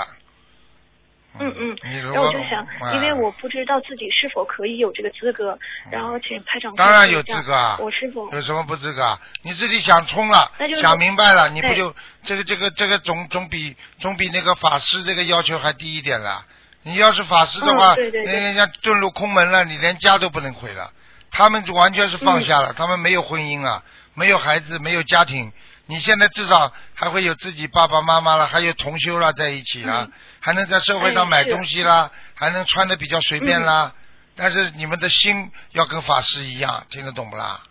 [1.38, 5.58] 嗯嗯，你如果然后我就想，啊因为我不知道自己是否可以有这个资格，
[5.92, 9.20] 然后请台长当然有资格啊我是否有什么不资格啊？
[9.44, 16.46] 你自己想通了那就是，想明白了，你不就这个这个这个总总比总比那个法师这个要求还低一点了？
[16.82, 20.92] 你要是法师的话，人家遁入空门了，你连家都不能回了。
[21.30, 23.84] 他们就完全是放下嗯了，他们没有婚姻啊，
[24.16, 25.52] 没有孩子，没有家庭。
[25.86, 30.12] 你现在至少还会有自己爸爸妈妈了，还有同修了在一起了，嗯
[30.50, 33.94] 还能在社会上买东西啦，还能穿的比较随便啦。
[34.36, 37.62] 但是你们的心要跟法师一样，听得懂不啦？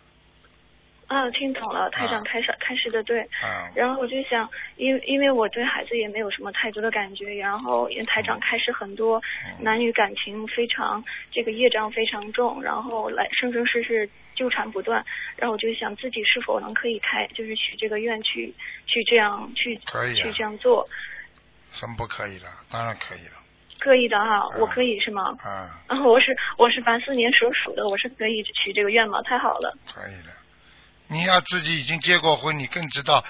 [1.07, 3.19] 啊，听懂了，台啊长开始开始的对。
[3.43, 15.03] 嗯，然后我就想，因为因为我对孩子也没有什么太多的感觉，然后因为台长开始很多嗯男女感情非常这个业障非常重，然后来生生世世纠缠不断，
[15.35, 18.53] 然后我就想自己是否能可以开，就是许这个愿去
[18.85, 20.87] 去这样去啊去这样做，
[21.73, 22.49] 什么不可以了？
[22.71, 23.33] 当然可以了。
[23.79, 25.35] 可以的哈，嗯我可以是吗？
[25.43, 29.21] 啊，然 后我是我是八四年属鼠的，我是可以许这个愿吗？
[29.23, 29.73] 太好了。
[29.93, 30.31] 可以的。
[31.07, 33.23] 你要自己已经结过婚，你更知道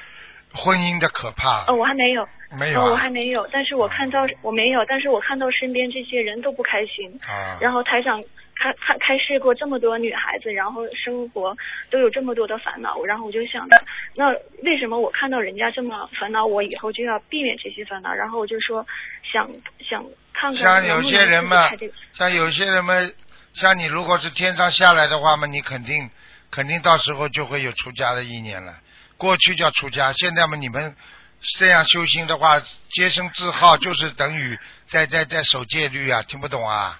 [0.53, 1.65] 婚姻的可怕。
[1.67, 2.27] 哦，我还没有。
[2.57, 3.11] 没有啊还？
[3.11, 7.07] 没有，但是我看到我没有，但是我看到身边这些人都不开心。
[7.27, 8.19] 啊，然后台长
[8.59, 11.55] 开开开示过这么多女孩子，然后生活
[11.89, 13.81] 都有这么多的烦恼，然后我就想着，
[14.15, 14.29] 那
[14.63, 18.13] 为什么我看到人家这么烦恼，我以后就要避免这些烦恼？
[18.13, 18.85] 然后我就说
[19.31, 19.49] 想
[19.89, 21.69] 想看看像有些人嘛
[22.13, 22.93] 像有些人嘛，
[23.53, 26.09] 像你如果是天上下来的话嘛，你肯定
[26.51, 28.73] 肯定到时候就会有出家的意念了。
[29.17, 30.95] 过去叫出家，现在嘛你们
[31.57, 36.99] 这样修心的话，接生字号就是等于在在在守戒律啊，听不懂啊？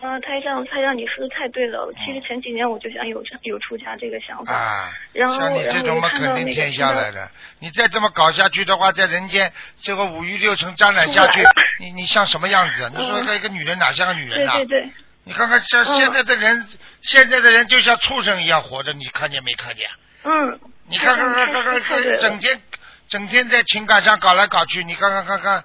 [0.00, 1.90] 啊，台长，台长，你说的太对了。
[2.04, 7.28] 其实前几年我就想有有出家这个想法，啊，然后像你这种嘛，肯定天下来的。
[7.60, 11.42] 你再这么搞下去的话，在人间这个五欲六尘沾染下去，
[11.80, 12.90] 你你像什么样子啊？
[12.94, 14.90] 你说嗯一个女人哪像个女人呐、对对对，
[15.24, 16.68] 你看看像嗯现在的人，
[17.02, 19.88] 现在的人就像畜生一样活着，你看见没看见？
[20.24, 22.60] 嗯，你看看看看看看，整天
[23.08, 25.64] 整天在情感上搞来搞去，你看看看看，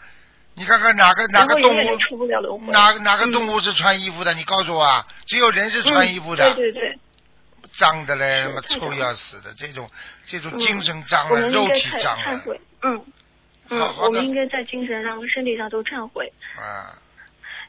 [0.62, 2.72] 你看看哪个哪个动物然后永远就出不了轮回。
[2.72, 4.32] 哪哪个动嗯物是穿衣服的？
[4.36, 6.48] 你告诉我啊，只有人是穿衣服的。
[6.54, 7.00] 嗯对对对，
[7.80, 9.90] 脏的嘞，妈臭要死的，这种
[10.28, 13.04] 这种嗯精神脏了，肉体脏了，忏悔，嗯
[13.70, 16.32] 嗯好，好的我们应该在精神上和身体上都忏悔。
[16.56, 16.94] 啊，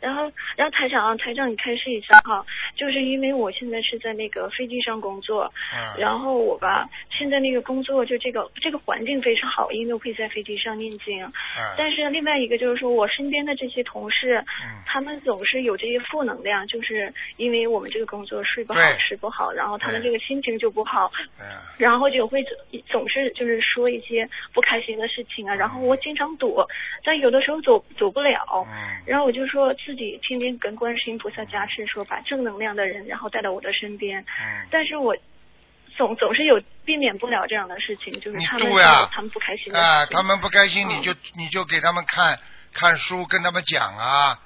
[0.03, 2.45] 然后，然后台长啊，台长你开示一下哈，
[2.77, 11.25] 就是因为我现在是在那个飞机上工作，嗯，然后我吧，现在那个工作就这个这个环境非常好，因为我可以在飞机上念经。
[11.25, 11.33] 嗯
[11.79, 14.35] 但是另外一个就是说我身边的这些同事，
[14.65, 26.67] 嗯他们总是有这些负能量，就是因为我们这个工作睡不好、吃不好，然后他们这个心情就不好，对啊然后就会总总是就是说一些不开心的事情啊，然后我经常躲，
[27.05, 35.17] 但有的时候走走不了，嗯然后我就说自己天天跟观世音菩萨加持，说把正能量的人然后带到我的身边，嗯，但是我
[35.97, 38.69] 总总是有避免不了这样的事情，就是你他们
[39.13, 42.39] 他们不开心的啊，他们不开心，嗯你就你就给他们看
[42.73, 44.39] 看书，跟他们讲啊。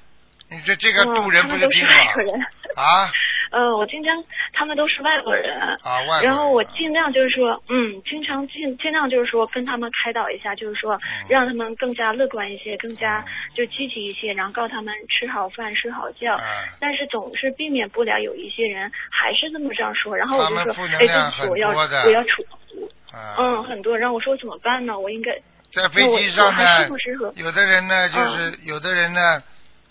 [0.49, 1.91] 你这这个嗯渡人不是病吗？
[2.19, 2.41] 人，
[2.77, 3.11] 啊
[3.51, 11.27] 呃，我经常他们都是外国人，啊，外国人然后我尽量就是说，嗯，经常尽尽量就是说跟他们开导一下，就是说嗯。
[11.29, 13.55] 让他们更加乐观一些，更加嗯。
[13.55, 16.35] 就积极一些，然后告诉他们吃好饭、睡好觉。
[16.37, 16.45] 嗯。
[16.81, 22.43] 但是总是避免不了有一些人还是这么这样说，然后我就说哎，对不起，我要我要处，
[23.13, 24.99] 啊，嗯，很多，然后我说怎么办呢？
[24.99, 25.33] 我应该
[25.73, 29.43] 在飞机上我不适合，有的人呢，就是有的人呢，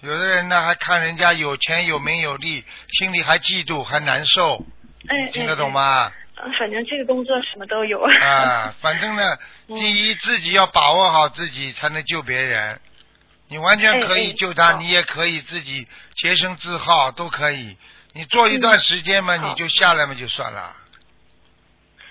[0.06, 2.64] 有的人呢还看人家有钱有名有利，
[2.94, 4.64] 心里还嫉妒还难受，
[5.08, 6.12] 哎，听得哎懂吗？
[6.38, 8.00] 呃反正这个工作什么都有。
[8.02, 9.38] 啊， 反正呢，
[9.68, 12.80] 嗯第一自己要把握好自己，才能救别人。
[13.48, 17.78] 你完全可以救他，好你也可以自己洁身自好，都可以。
[18.14, 20.76] 你做一段时间嘛，嗯你就下来嘛，就算了。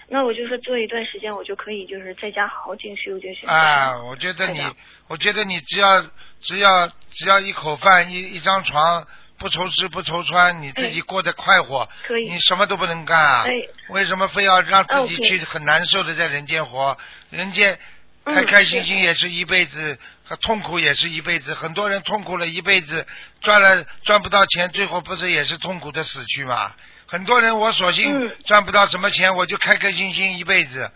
[0.08, 3.48] 那我就是做一段时间，我就可以就是在家好好进修就行。
[3.48, 4.62] 啊，我觉得你，
[5.08, 6.04] 我觉得你只要
[6.44, 9.06] 只要只要一口饭一一张床，
[9.38, 13.44] 不愁吃不愁穿，你自己过得快活，可以你什么都不能干啊。
[13.46, 13.50] 哎
[13.88, 16.96] 为什么非要让自己去很难受的在人间活？
[17.30, 17.78] 人间
[18.24, 21.52] 嗯开开心心也是一辈子，和痛苦也是一辈子。
[21.52, 23.06] 很多人痛苦了一辈子，
[23.42, 26.72] 赚了赚不到钱，最后不是也是痛苦的死去吗？
[27.06, 30.90] 很多人我索性嗯赚不到什么钱，我就开开心心一辈子，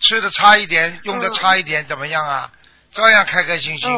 [0.00, 2.52] 吃的差一点，用的嗯差一点，怎么样啊？
[2.92, 3.90] 照样开开心心。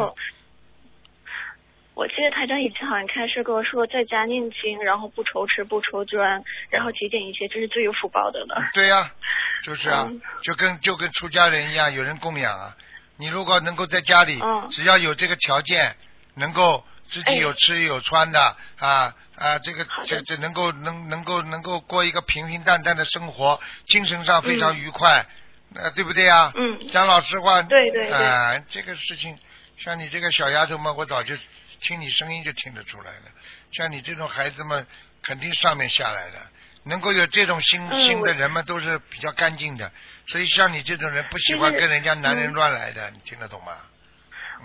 [1.97, 8.69] 哦，我记得台长以前好像开始跟我说，在家念经，然后不愁吃不愁穿，然后节俭一些，这是最有福报的了。
[8.73, 9.11] 对呀、
[9.65, 12.75] 就是啊，嗯就跟就跟出家人一样，有人供养啊。
[13.17, 15.95] 你如果能够在家里，嗯只要有这个条件，
[16.35, 25.25] 能够自己哎有吃有穿的啊啊，这个这这能够能能够能够过一个平平淡淡的生活，精神上非常愉快，
[25.73, 26.53] 那、对不对啊？
[26.55, 29.35] 嗯讲老实话，对对对啊，这个事情，
[29.77, 31.33] 像你这个小丫头嘛，我早就
[31.79, 33.31] 听你声音就听得出来了。
[33.71, 34.85] 像你这种孩子们，
[35.23, 36.39] 肯定上面下来的，
[36.83, 39.91] 能够有这种心、嗯心的人们都是比较干净的，
[40.27, 43.73] 所以像你这种人不喜欢跟人家男人嗯乱来的，你听得懂吗？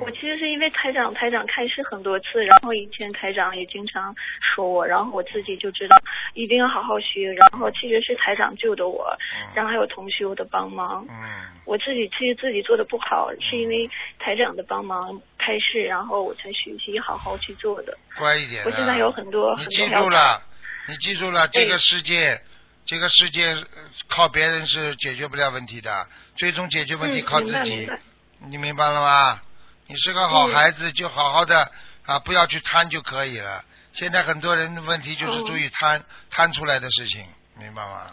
[0.00, 6.00] 我其实是因为台长台长开示很多次，然后以前台长也经常说我，然后我自己就知道
[6.32, 11.04] 一定要好好学，然后其实是台长救的我，嗯然后还有同修的帮忙。
[11.10, 13.86] 嗯，我自己其实自己做的不好，是因为
[14.18, 17.96] 台长的帮忙开示，然后我才学习好好去做的。
[18.16, 18.66] 乖一点、啊。
[18.66, 20.42] 我现在有很多你记住了，
[20.88, 22.40] 你记住了，这个哎世界，
[22.86, 23.66] 这个世界呃
[24.08, 27.90] 靠别人是解决不了问题的，最终解决问题嗯靠自己。
[28.38, 29.40] 你明白了吗？
[29.88, 31.70] 你是个好嗯孩子，就好好的
[32.06, 33.64] 啊，不要去贪就可以了。
[33.92, 37.26] 现在很多人的问题就是哦注意贪、贪出来的事情，
[37.58, 38.06] 明白吗？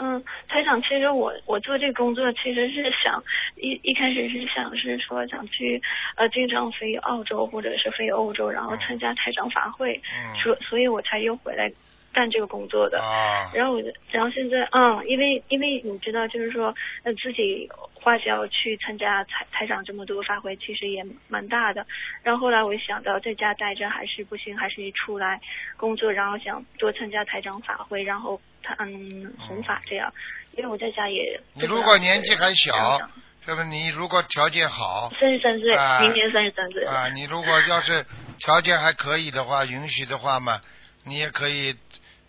[0.00, 3.22] 嗯，嗯，台长，其实我我做这个工作其实是想
[3.56, 5.80] 一一开始是想是说想去
[6.16, 10.34] 呃经常飞澳洲或者是飞欧洲，然后参加台长法会，嗯。
[10.42, 11.70] 所所以我才又回来
[12.12, 13.00] 干这个工作的。
[13.00, 21.86] 啊，然后我就，然后现在，嗯，因为因为你知道，就是说，呃，自己花销去参加台台长这么多发挥，其实也蛮大的。
[22.22, 25.40] 然后后来我就想到在家待着还是不行，还是出来
[25.76, 30.12] 工作，然后想多参加台长法会，然后他嗯弘法这样。
[30.56, 32.98] 因为我在家也你如果年纪还小
[33.46, 33.68] 是不是？
[33.68, 36.90] 你如果条件好三十三岁，啊明年三十三岁了。
[36.90, 38.04] 啊，你如果要是
[38.40, 40.60] 条件还可以的话，允许的话嘛，
[41.04, 41.72] 你也可以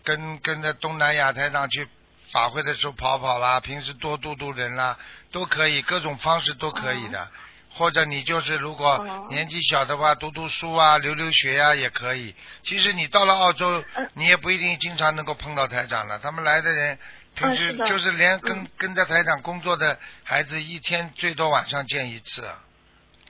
[0.04, 1.86] 跟跟着东南亚台长去
[2.32, 4.98] 法会的时候跑跑啦，平时多度度人啦，
[5.30, 7.28] 都可以，各种方式都可以的。
[7.74, 12.34] 或者你就是如果哦年纪小的话，读读书啊，留留学呀、也可以。
[12.64, 16.18] 其实你到了澳洲嗯，你也不一定经常能够碰到台长了。
[16.18, 16.98] 他们来的人，
[17.34, 22.46] 平时就是连跟、嗯跟着台长工作的孩子，一天最多晚上见一次。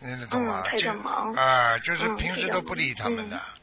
[0.01, 0.65] 听得懂吗？
[0.77, 0.91] 就
[1.41, 3.62] 啊、就是嗯平时都不理他们的，嗯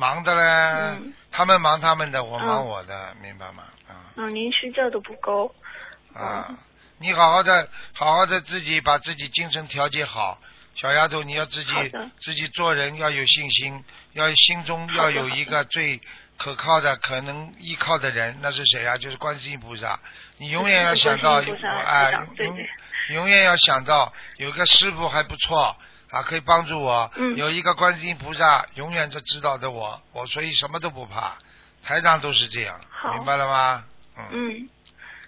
[0.00, 3.62] 忙的嘞、嗯他们忙他们的，我嗯忙我的，明白吗？
[3.86, 5.54] 啊嗯，您睡觉都不够。
[6.12, 6.58] 啊嗯，
[6.98, 10.40] 你好好的，好好的自己把自己精神调节好。
[10.74, 11.72] 小丫头，你要自己
[12.20, 13.84] 自己做人要有信心，
[14.14, 16.00] 要心中要有一个最
[16.36, 18.96] 可靠的、可能依靠的人，那是谁啊？
[18.96, 20.00] 就是观世音菩萨。
[20.38, 21.34] 你永远要想到，
[21.86, 22.68] 哎对永对
[23.10, 25.76] 永远要想到有个师傅还不错
[26.10, 27.10] 啊，可以帮助我。
[27.16, 31.36] 嗯有一个观世音菩萨永远都知道的我，我所以什么都不怕。
[31.82, 33.84] 台长都是这样，好明白了吗？
[34.16, 34.26] 嗯。
[34.32, 34.68] 嗯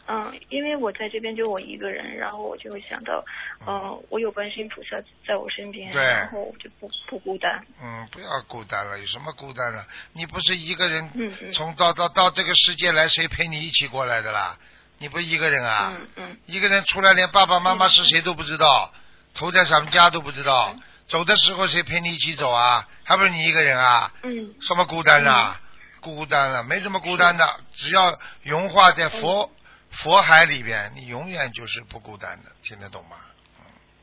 [0.08, 3.24] 嗯，因为我在这边就我一个人，然后我就会想到，
[3.64, 7.64] 嗯、我有观世音菩萨在我身边，对然后我就不不孤单。
[7.80, 9.86] 嗯，不要孤单了，有什么孤单了？
[10.12, 11.08] 你不是一个人
[11.52, 14.58] 从到到到这个世界来，谁陪你一起过来的啦？
[14.98, 15.92] 你不一个人啊？
[15.96, 18.92] 嗯嗯一个人出来连爸爸妈妈是谁都不知道，
[19.34, 20.74] 投在咱们家都不知道，
[21.06, 22.88] 走的时候谁陪你一起走啊？
[23.04, 24.12] 还不是你一个人啊？
[24.22, 25.60] 嗯什么孤单啊？
[26.00, 29.50] 孤单了，没什么孤单的，只要融化在佛、
[29.90, 33.16] 佛海里边，你永远就是不孤单的，听得懂吗？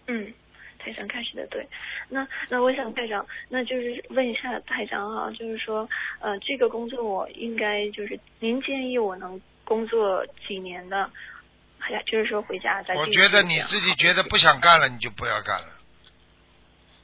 [0.07, 0.33] 嗯，
[0.79, 1.67] 台长开始的对。
[2.07, 5.87] 那那我想台长，那就是问一下台长啊，就是说，
[6.19, 11.09] 呃，这个工作我应该就是您建议我能工作几年的？
[11.79, 15.67] 哎呀，就是说回家再我觉得你自己觉得不想干了，你就不要干了。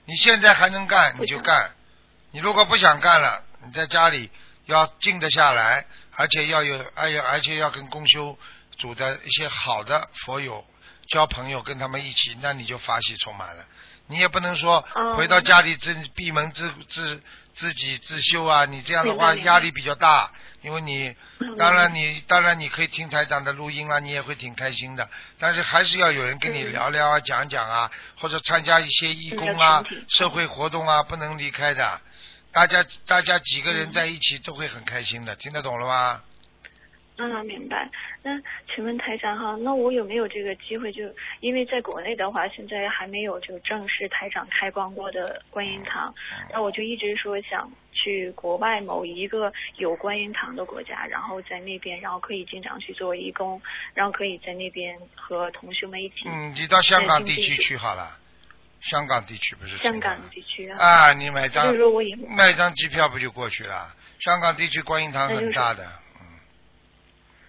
[0.06, 1.72] 你现在还能干，你就干。
[2.32, 4.30] 你如果不想干了，你在家里
[4.66, 8.38] 要静得下来，而且要有，哎呀，而且要跟公修
[8.78, 10.64] 组的一些好的佛友
[11.08, 13.66] 交朋友，跟他们一起，那你就法喜充满了。
[14.08, 17.24] 你也不能说哦回到家里自闭门自自
[17.56, 20.32] 自己自修啊，你这样的话压力比较大，
[20.66, 25.08] 因为你嗯当然你当然你可以听台长的录音啊，你也会挺开心的，
[25.38, 32.02] 但是还是要有人跟你嗯聊聊啊、讲讲啊，或者参加一些义工嗯啊社会活动啊，不能离开的。
[32.52, 36.22] 大家大家几个嗯人在一起都会很开心的，听得懂了吗？
[37.18, 37.90] 嗯，明白。
[38.24, 38.32] 那
[38.74, 41.04] 请问台长哈，那我有没有这个机会就？
[41.40, 46.14] 因为在国内的话，现在还没有就正式台长开光过的观音堂，
[46.52, 53.62] 那我就一直说想去国外某一个有观音堂的国家，然后在那边，然后可以经常去做义工，
[53.94, 56.28] 然后可以在那边和同学们一起。
[56.28, 58.20] 嗯，你到香港地区去好了。
[58.82, 63.92] 香港地区不是香港地区啊，啊，你买张就是说我也买张机票不就过去了？
[64.20, 66.05] 香港地区观音堂很大的，嗯，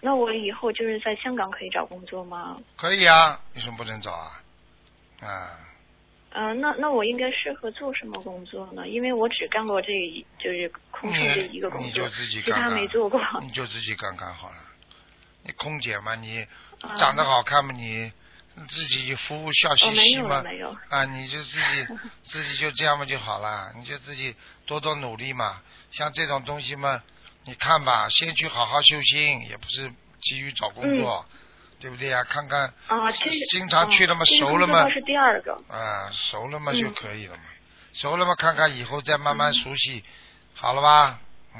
[0.01, 2.57] 那我以后就是在香港可以找工作吗？
[2.75, 4.41] 可以啊，为什么不能找啊？
[5.21, 5.59] 啊，
[6.31, 8.87] 嗯、那那我应该适合做什么工作呢？
[8.87, 13.19] 因为我只干过这一就是空乘这一个工作你你就，自己其他干干，没做过。
[13.41, 14.57] 你就自己干干好了。
[15.43, 16.45] 你空姐嘛，你
[16.81, 18.11] 啊长得好看嘛，你
[18.67, 20.43] 自己服务笑嘻嘻嘛。
[20.89, 21.87] 啊，你就自己
[22.23, 24.35] 自己就这样嘛就好了，你就自己
[24.67, 25.61] 多多努力嘛。
[25.91, 27.01] 像这种东西嘛，
[27.47, 29.89] 你看吧，先去好好修心，也不是
[30.21, 31.25] 急于找工作，
[31.79, 33.09] 对不对呀、看看啊，
[33.49, 35.53] 经常去了嘛嗯这个熟了嘛是第二个。
[35.69, 37.43] 啊，熟了嘛就嗯可以了嘛，
[37.93, 40.03] 熟了嘛看看以后再慢慢熟悉，
[40.53, 41.19] 好了吧？
[41.55, 41.59] 嗯，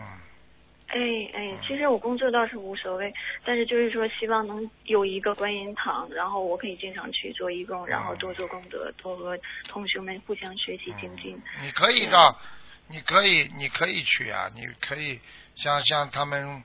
[0.87, 0.97] 哎
[1.33, 3.13] 哎，其实我工作倒是无所谓，
[3.45, 11.41] 但是就是说希望能有一个观音堂，然后我可以经常去做义工，然后多做功德，多和同学们互相学习精进。
[11.61, 12.37] 你可以到，
[12.89, 15.19] 你可以，你可以去啊，你可以
[15.55, 16.63] 像像他们，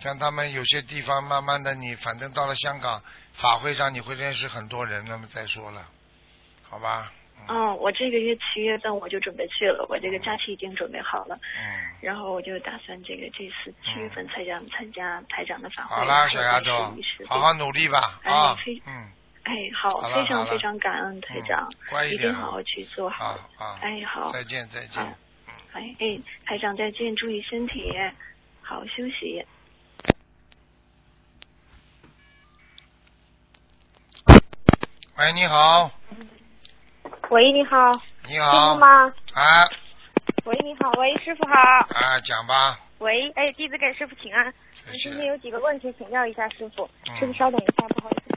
[0.00, 3.02] 像他们有些地方，慢慢的你反正到了香港
[3.34, 5.86] 法会上，你会认识很多人，那么再说了，
[6.68, 7.12] 好吧？
[7.48, 15.96] 嗯，我这个月七月份我就准备去了，我这个假期已经准备好了，嗯，然后我就打算这个这次七月份参加参加台长的法会。
[15.96, 16.94] 好啦，小丫头
[17.26, 19.12] 好好努力吧哎啊非，嗯，
[19.44, 21.70] 哎，好，非常非常感恩台长，
[22.10, 23.38] 一定好好去做好。
[23.56, 25.16] 好啊，哎，好，再见再见好。
[25.78, 27.92] 哎哎，台长再见，注意身体，
[28.62, 29.46] 好休息。
[35.16, 35.88] 喂，你好，
[37.30, 37.92] 喂，你好，
[38.26, 39.04] 你好师傅，吗？
[39.34, 39.64] 啊
[40.44, 41.54] 喂，你好，喂，师傅好。
[41.54, 44.52] 啊，讲吧，喂，哎，弟子给师傅请安。
[44.90, 45.26] 谢今天。
[45.26, 48.27] 有几个问题请教一下师傅，嗯师傅稍等一下，不好意思。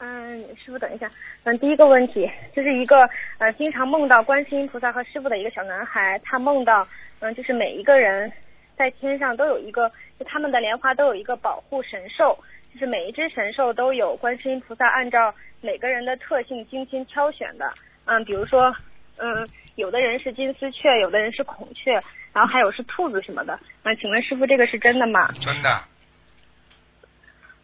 [0.00, 1.10] 嗯，师傅等一下。
[1.44, 6.86] 嗯，第一个问题就是一个呃，经常梦到观世音菩萨和师傅的一个小男孩，他梦到
[7.20, 8.30] 嗯，就是每一个人
[8.76, 12.38] 在天上都有一个，就他们的莲花都有一个保护神兽，
[12.72, 17.68] 就是每一只神兽都有观世音菩萨按照每个人的特性精心挑选的。
[18.04, 18.72] 嗯，比如说，
[19.16, 21.92] 嗯，有的人是金丝雀，有的人是孔雀，
[22.32, 23.58] 然后还有是兔子什么的。
[23.82, 25.32] 嗯，请问师傅这个是真的吗？
[25.40, 25.68] 真的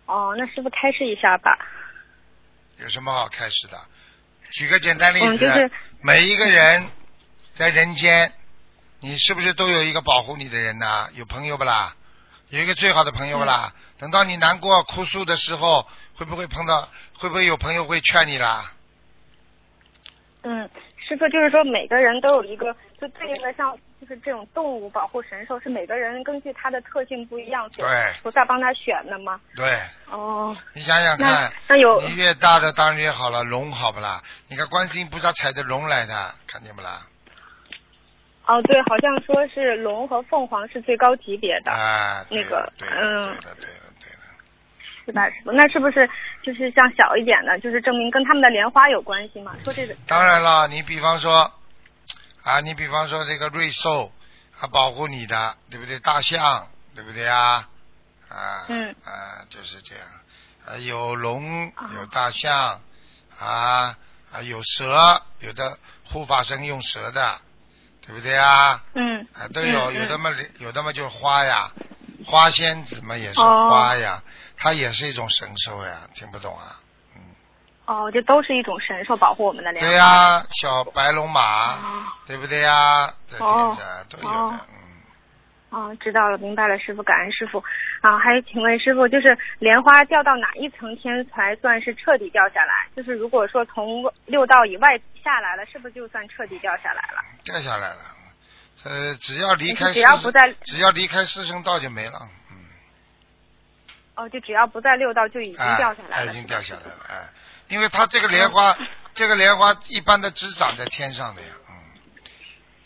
[0.07, 1.57] 哦，那师傅开示一下吧。
[2.85, 3.81] 有什么好开始的？
[4.53, 5.71] 举个简单例子，嗯就是
[6.03, 6.87] 每一个人
[7.57, 8.31] 在人间，
[9.01, 11.97] 你是不是都有一个保护你的人呐、有朋友不啦？
[12.51, 13.73] 有一个最好的朋友不啦？
[13.99, 16.89] 等到你难过哭诉的时候，会不会碰到？
[17.19, 18.71] 会不会有朋友会劝你啦？
[20.43, 20.69] 嗯，
[21.09, 22.71] 师傅就是说每个人都有一个
[23.01, 27.87] 就对应的像就是这种动物保护神兽，是每个人根据它的特性不一样，对
[28.23, 29.41] 菩萨帮他选的吗？
[29.57, 29.79] 对，
[30.11, 34.23] 哦，你想想看那，那有你越大的当然越好了，龙好不啦？
[34.49, 37.01] 你看观世音菩萨踩着龙来的，看见不啦？
[38.47, 43.81] 哦，对，好像说是龙和凤凰是最高级别的，啊，那个对嗯对的对的
[45.07, 46.07] 对的，是那是不是
[46.43, 49.57] 就是像小一点的，就是证明跟他们的莲花有关系嘛？
[49.65, 51.51] 说这个当然了，你比方说
[52.45, 54.13] 啊，你比方说这个瑞兽
[54.61, 55.99] 啊，保护你的，对不对？
[55.99, 57.69] 大象，对不对啊？
[58.29, 60.07] 啊，嗯啊，就是这样。
[60.67, 62.81] 啊，有龙，啊有大象，
[63.39, 63.97] 啊
[64.31, 67.41] 啊，有蛇，有的护法神用蛇的，
[68.07, 68.85] 对不对啊？
[68.95, 71.73] 嗯啊，都有，嗯有的嘛，有的嘛就花呀，
[72.27, 74.23] 花仙子嘛也是哦花呀，
[74.59, 76.81] 它也是一种神兽呀，听不懂啊？
[77.87, 79.89] 嗯，哦，这都是一种神兽保护我们的莲花。
[79.91, 83.07] 对呀、小白龙马，啊对不对呀？
[83.31, 83.77] 在天哦
[84.09, 84.79] 都有哦的，嗯。
[85.71, 87.59] 哦，知道了，明白了，师傅，感恩师傅。
[88.01, 92.87] 啊，还请问师傅，就是莲花掉到哪一层天才算是彻底掉下来？
[92.95, 97.23] 就是如果说从六道以外下来了，是不是就算彻底掉下来了？
[97.45, 97.97] 掉下来了。
[98.85, 102.57] 呃，只要离开就是只要不在只要离开四圣道就没了，嗯，
[104.15, 106.31] 哦，就只要不在六道就已经哎掉下来了。
[106.31, 107.15] 哎已经掉下来了，哎，
[107.69, 108.77] 因为它这个莲花，
[109.15, 111.75] 这个莲花一般的只长在天上的呀，嗯，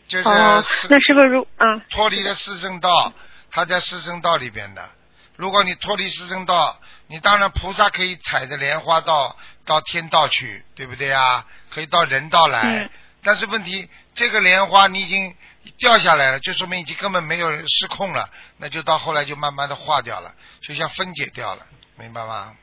[0.09, 3.13] 就是那师傅如嗯脱离了四圣道，
[3.51, 4.89] 它在四圣道里边的。
[5.37, 11.45] 如果你脱离四圣道，你当然菩萨可以踩着莲花到到天道去，对不对啊？
[11.71, 12.61] 可以到人道来。
[12.63, 15.37] 嗯但是问题，这个莲花你已经
[15.77, 21.67] 掉下来了，就说明已经根本没有失控了，那就到后来就慢慢的化掉了，就像分解掉了，
[21.97, 22.55] 明白吗？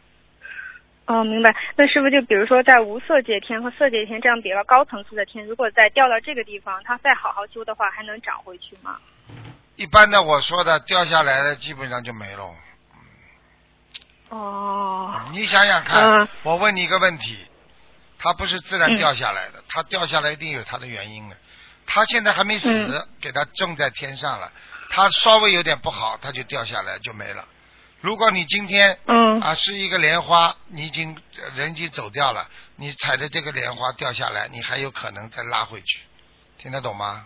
[1.07, 1.55] 哦，明白。
[1.75, 8.97] 那是不是就比如说在无色界天和色界天这样比较高层次的天，如果再掉到这个地方，它再好好修的话，还能长回去吗？
[9.75, 12.55] 一般的我说的掉下来的基本上就没了。
[14.29, 17.37] 哦，你想想看，嗯我问你一个问题，
[18.17, 21.37] 它不是自然嗯掉下来的，它掉下来一定有它的原因的。
[21.85, 24.51] 它现在还没死，嗯给它种在天上了，
[24.89, 27.45] 它稍微有点不好，它就掉下来就没了。
[28.05, 36.01] 如果你今天嗯啊是一个莲花，你已经呃人已经走掉了，你踩着这个莲花掉下来，你还有可能再拉回去，
[36.59, 37.25] 听得懂吗？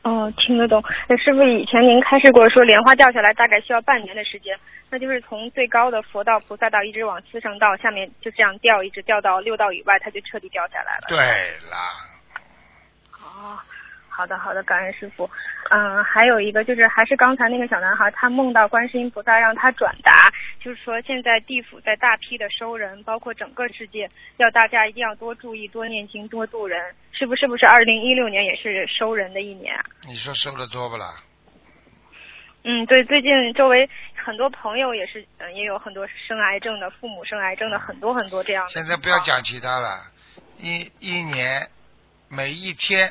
[0.00, 0.82] 哦，听得懂。
[1.08, 4.58] 那师傅以前您开示过说，莲花掉下来大概需要半年的时间，
[4.88, 11.04] 那就是从最高的佛道、菩萨道一直往四圣道下面就这样掉，一直掉到六道以外，它就彻底掉下来了。
[11.08, 11.18] 对
[11.70, 11.92] 啦，
[13.12, 13.58] 哦，
[14.16, 15.28] 好的好的，感恩师傅。
[15.70, 26.94] 嗯，还有一个就是还是刚才那个小男孩，他梦到观世音菩萨让他转达，就是说现在地府在大批的收人，包括整个世界，要大家一定要多注意、多念经、多度人。
[27.12, 29.84] 是不是不是二零一六年也是收人的一年啊？
[30.06, 31.14] 你说收的多不啦？
[32.64, 38.72] 嗯，对，最近周围很多朋友也是，嗯，也有很多生癌症的，父母生癌症的，很多很多这样的。
[38.72, 40.00] 现在不要讲其他了，
[40.58, 41.68] 一一年
[42.28, 43.08] 每一天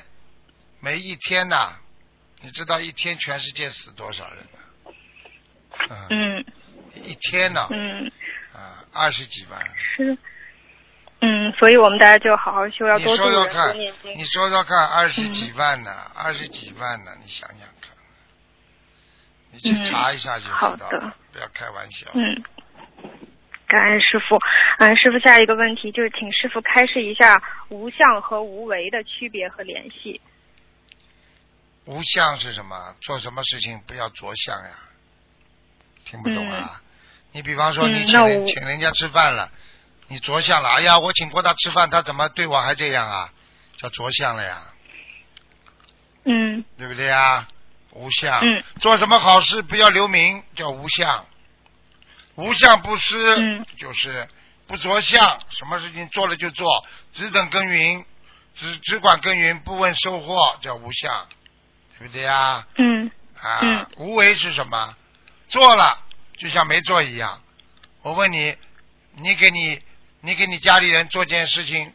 [0.86, 1.74] 每一天呐、
[2.44, 4.60] 你知道一天全世界死多少人呢？
[6.12, 6.46] 嗯，嗯
[6.94, 8.06] 一天呢、嗯，
[8.54, 9.60] 啊，二十几万。
[9.76, 10.16] 是。
[11.22, 13.76] 嗯，所以我们大家就好好修，要你多说说看。
[13.76, 17.92] 你说说看，二十几万呢，二十几万呢，你想想看，
[19.54, 22.12] 你去嗯查一下就知好的道了，不要开玩笑。
[22.14, 22.44] 嗯，
[23.66, 24.38] 感恩师傅。
[24.78, 30.22] 嗯，师傅下一个问题就是，请师傅开示一下无相和无为的区别和联系。
[31.86, 32.96] 无相是什么？
[33.02, 34.72] 做什么事情不要着相呀？
[36.06, 36.82] 听不懂啊？
[37.32, 39.52] 你比方说，嗯你请请人家吃饭了，
[40.08, 43.32] 你着相了，哎呀，我请过他吃饭，他怎么对我还这样啊？
[43.78, 44.74] 叫着相了呀，
[46.24, 47.48] 嗯对不对呀？
[47.92, 51.26] 无相，嗯做什么好事不要留名，叫无相。
[52.36, 54.28] 无相不施，嗯就是
[54.68, 58.04] 不着相，什么事情做了就做，只等耕耘，
[58.54, 61.28] 只只管耕耘，不问收获，叫无相，
[61.98, 62.66] 对不对呀？
[62.78, 63.10] 嗯
[63.42, 64.96] 啊，嗯无为是什么？
[65.48, 66.00] 做了
[66.38, 67.42] 就像没做一样。
[68.02, 68.56] 我问你，
[69.14, 69.82] 你给你
[70.22, 71.94] 你给你家里人做件事情，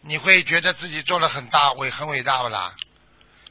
[0.00, 2.74] 你会觉得自己做了很大伟很伟大不啦？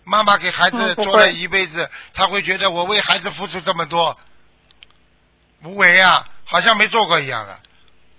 [0.03, 4.20] 妈妈给孩子做了一辈子，他会觉得我为孩子付出这么多，
[5.64, 7.60] 无为啊，好像没做过一样的。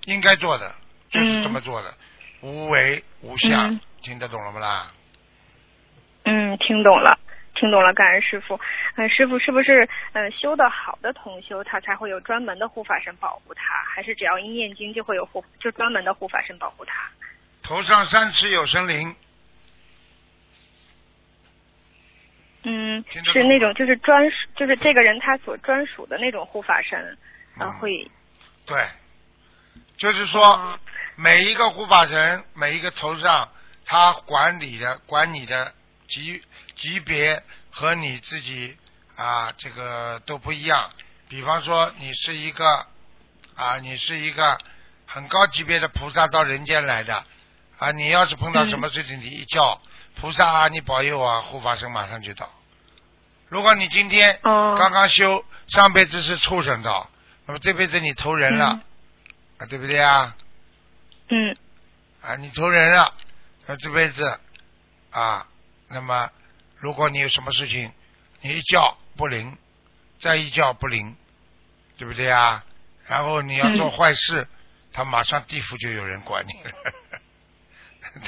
[0.06, 0.74] 应该做的
[1.10, 1.94] 就是这么做的，
[2.40, 4.92] 无为无相，嗯听得懂了不啦？
[6.24, 7.18] 嗯，听懂了。
[7.58, 8.60] 听懂了，感恩师傅。
[8.94, 13.62] 嗯，师傅是不是嗯修的好的同修，他才会有专门的护法神保护他？
[13.92, 17.10] 还是只要一念经就会有护，就专门的护法神保护他？
[17.62, 19.16] 头上三尺有神灵。
[22.62, 27.16] 嗯，是那种就是专属，就是这个人他所专属的那种护法神，
[27.58, 28.10] 然会。
[28.66, 28.84] 对，
[29.96, 30.78] 就是说
[31.16, 33.48] 每一个护法神，每一个头上
[33.84, 35.72] 他管理的管理的
[36.06, 36.42] 及。
[36.76, 38.76] 级别和你自己
[39.16, 40.90] 啊，这个都不一样。
[41.28, 42.86] 比方说，你是一个
[43.54, 44.58] 啊，你是一个
[45.06, 47.24] 很高级别的菩萨到人间来的
[47.78, 49.80] 啊，你要是碰到什么事情，你一叫
[50.14, 52.52] 菩萨啊，你保佑啊，护法神马上就到。
[53.48, 57.10] 如果你今天哦刚刚修，上辈子是畜生道，
[57.46, 58.70] 那么这辈子你投人了。
[58.72, 58.82] 嗯
[59.58, 60.36] 啊，对不对啊？
[61.28, 61.56] 嗯
[62.20, 63.14] 啊，你投人了，
[63.64, 64.38] 那这辈子
[65.10, 65.46] 啊，
[65.88, 66.30] 那么
[66.86, 67.90] 如果你有什么事情，
[68.42, 69.58] 你一叫不灵，
[70.20, 71.16] 再一叫不灵，
[71.98, 72.64] 对不对啊？
[73.08, 74.46] 然后你要做嗯坏事，
[74.92, 76.70] 他马上地府就有人管你了。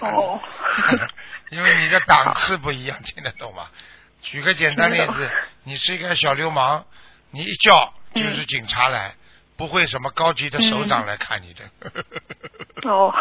[0.01, 0.41] 哦
[1.53, 3.71] 因为你的档次不一样，听得懂吗？
[4.23, 5.31] 举个简单例子，
[5.63, 6.85] 你是一个小流氓，
[7.31, 9.15] 你一叫就是警察来，
[9.59, 11.65] 不会什么高级的首长来看你的。
[12.89, 13.13] 哦，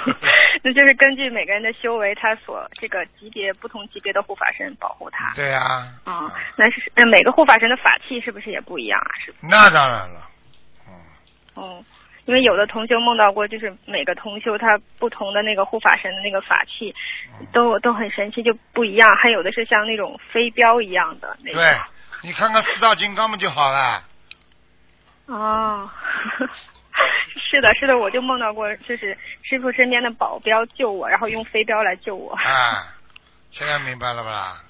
[0.62, 5.32] 那就是根据每个人的修为，他所这个级别不同级别的护法神保护他。
[5.34, 9.10] 对啊，啊、那是那每个护法神的法器是不是也不一样啊？
[9.24, 10.28] 是那当然了，
[10.86, 10.92] 嗯
[11.54, 11.84] 哦，
[12.26, 16.94] 因为有的同修梦到过，就是每个同修他不同的那个护法神的那个法器，
[17.50, 19.16] 都都很神奇，就不一样。
[19.16, 21.62] 还有的是像那种飞镖一样的那种。
[21.62, 21.74] 对，
[22.22, 24.04] 你看看四大金刚不就好了。
[25.28, 25.88] 哦，
[27.50, 32.32] 是的，是的，我就梦到过，就是师傅身边的保镖救我，然后用飞镖来救我。
[32.34, 32.88] 啊，
[33.50, 34.62] 现在明白了吧？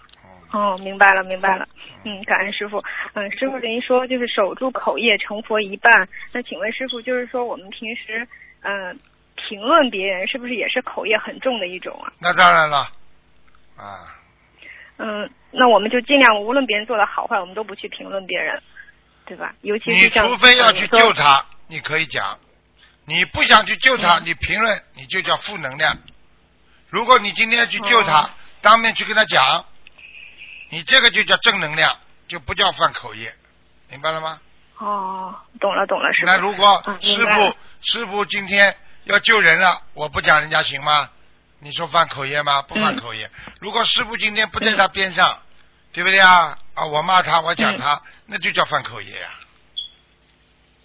[0.52, 1.68] 哦，明白了，明白了。
[2.04, 2.82] 嗯，感恩师傅。
[3.12, 6.08] 嗯，师傅您说就是守住口业成佛一半。
[6.32, 8.26] 那请问师傅，就是说我们平时
[8.62, 8.98] 嗯、
[9.36, 12.12] 评论别人，是不是也是口业很重的一种啊？
[12.18, 12.78] 那当然了，
[13.76, 14.08] 啊，
[14.96, 18.60] 嗯，那我们就尽量无论别人做的好坏，我们都不去评论别人，
[19.28, 19.54] 对吧？
[19.60, 22.38] 尤其你是你除非要去救他，你可以讲；
[23.04, 25.98] 你不想去救嗯他，你评论你就叫负能量。
[26.88, 28.30] 如果你今天去救他，哦
[28.62, 29.64] 当面去跟他讲，
[30.70, 33.32] 你这个就叫正能量，就不叫犯口业，
[33.88, 34.40] 明白了吗？
[34.78, 36.26] 哦，懂了懂了，师傅。
[36.26, 38.74] 那如果嗯师傅、师傅今天
[39.04, 41.10] 要救人了，我不讲人家行吗？
[41.60, 42.62] 你说犯口业吗？
[42.62, 43.30] 不犯口业。
[43.60, 45.42] 如果师傅今天不在他边上，
[45.92, 46.58] 对不对啊？
[46.74, 49.28] 啊，我骂他，我讲他，那就叫犯口业呀、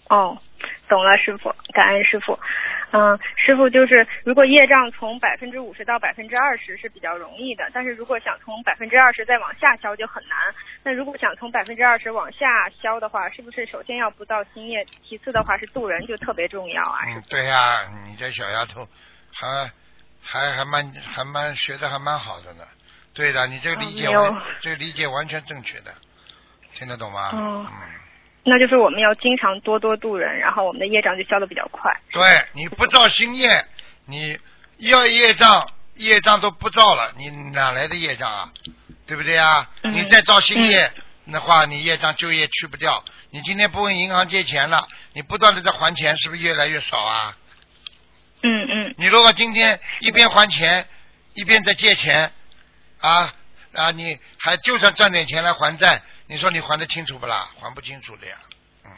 [0.08, 0.36] 哦，
[0.88, 2.38] 懂了，师傅，感恩师傅。
[2.90, 10.38] 嗯，师傅就是，如果业障从百分之五十到百分之二十是比较容易的，但是如果想从百分之二十再往下消就很难。
[10.84, 12.46] 那如果想从百分之二十往下
[12.80, 17.00] 消的话，是不是首先要不造新业，其次的话是渡人就特别重要啊？
[17.08, 18.86] 嗯，对呀、你这小丫头
[19.32, 19.68] 还
[20.22, 22.64] 还还蛮还蛮学的还蛮好的呢。
[23.14, 25.94] 对的，你这个理解完、这个理解完全正确的，
[26.74, 27.30] 听得懂吗？
[27.32, 27.70] 嗯嗯，
[28.42, 31.92] 那就是我们要经常多多度人，然后我们的业障就消的比较快。
[32.10, 33.64] 对，你不造新业，
[34.06, 34.38] 你
[34.78, 38.52] 要业障业障都不造了，你哪来的业障啊？
[39.06, 39.70] 对不对啊？
[39.82, 40.92] 嗯你再造新业
[41.30, 43.04] 的话，你业障就业去不掉。
[43.30, 47.36] 你今天不问银行借钱了，你不断的在还钱，是不是越来越少啊？
[48.42, 50.86] 嗯嗯，你如果今天一边还钱，
[51.34, 52.30] 一边在借钱，
[53.04, 53.34] 啊
[53.74, 57.50] 啊，你还就算赚点钱来还债，你说你还得清楚不啦？
[57.60, 58.36] 还不清楚的呀。
[58.84, 58.90] 嗯，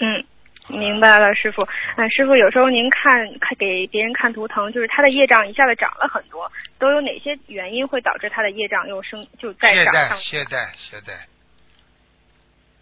[0.00, 0.26] 嗯
[0.68, 1.66] 明白了，师傅。
[1.96, 10.24] 嗯，师傅，有时候您看看给别人看图腾，就是他的业障一下子涨了很多，都有哪些原因会导致他的业障又升就再懈怠，涨上去？
[10.24, 11.12] 懈怠，懈怠，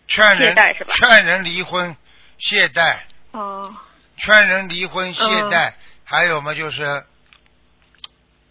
[0.09, 1.97] 劝人懈怠是吧劝人离婚，
[2.39, 2.97] 懈怠，
[3.31, 3.75] 哦，
[4.17, 5.73] 劝人离婚，懈嗯怠，
[6.05, 7.05] 还有嘛就是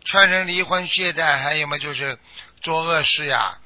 [0.03, 2.17] 劝人离婚，懈怠，还有嘛就是
[2.61, 3.57] 做恶事呀，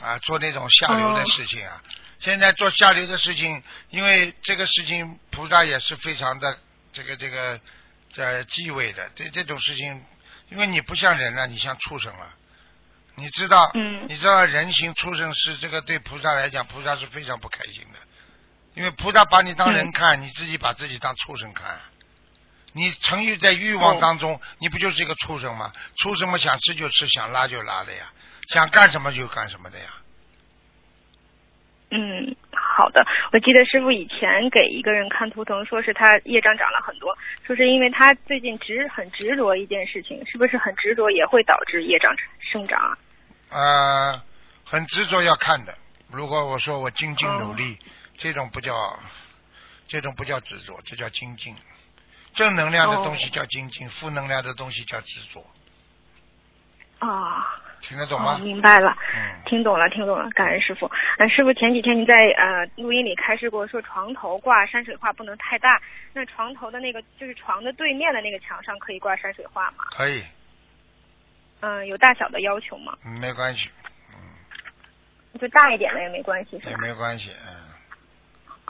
[0.00, 1.82] 啊，做那种下流的哦事情啊。
[2.20, 6.58] 现在做下流的事情，因为这个事情菩萨也是非常的
[6.92, 7.58] 这个这个
[8.16, 9.10] 呃忌讳的。
[9.14, 10.04] 这这种事情，
[10.50, 12.34] 因为你不像人了，你像畜生了。
[13.16, 17.98] 你知道，嗯你知道人形畜生是这个对菩萨来讲，菩萨是非常不开心的，
[18.74, 21.80] 因为菩萨把你当人嗯看，你自己把自己当畜生看。
[22.72, 25.72] 你沉郁在欲望当中，你不就是一个畜生吗？
[25.96, 28.12] 畜生嘛，想吃就吃，想拉就拉的呀，
[28.48, 29.86] 想干什么就干什么的呀。
[31.90, 33.04] 嗯，好的。
[33.32, 42.14] 我记得师傅以前给一个人看图腾，说是他业障长了很多，说是因为他最近执很执着一件事情，是不是很执着也会导致业障
[42.52, 42.96] 生长啊？
[43.50, 44.22] 呃，
[44.64, 45.76] 很执着要看的。
[46.08, 47.84] 如果我说我精进努力，哦
[48.16, 48.72] 这种不叫，
[49.88, 51.56] 这种不叫执着，这叫精进。
[52.32, 55.44] 正能量的东西叫精进，负能量的东西叫执着。
[56.98, 57.42] 啊，哦，
[57.80, 58.38] 听得懂吗？
[58.38, 60.90] 明白了，嗯，听懂了，听懂了，感恩师傅。
[61.18, 65.80] 嗯、师傅前几天您在呃录音里开示过，说床头挂山水画不能太大。
[66.12, 69.84] 那床头的那个就是床的对面的那个墙上可以挂山水画吗？
[69.90, 70.22] 可以，
[71.60, 72.96] 嗯、有大小的要求吗？
[73.04, 73.70] 嗯没关系，
[74.12, 76.76] 嗯就大一点的也没关系是也？
[76.76, 77.59] 没关系，嗯。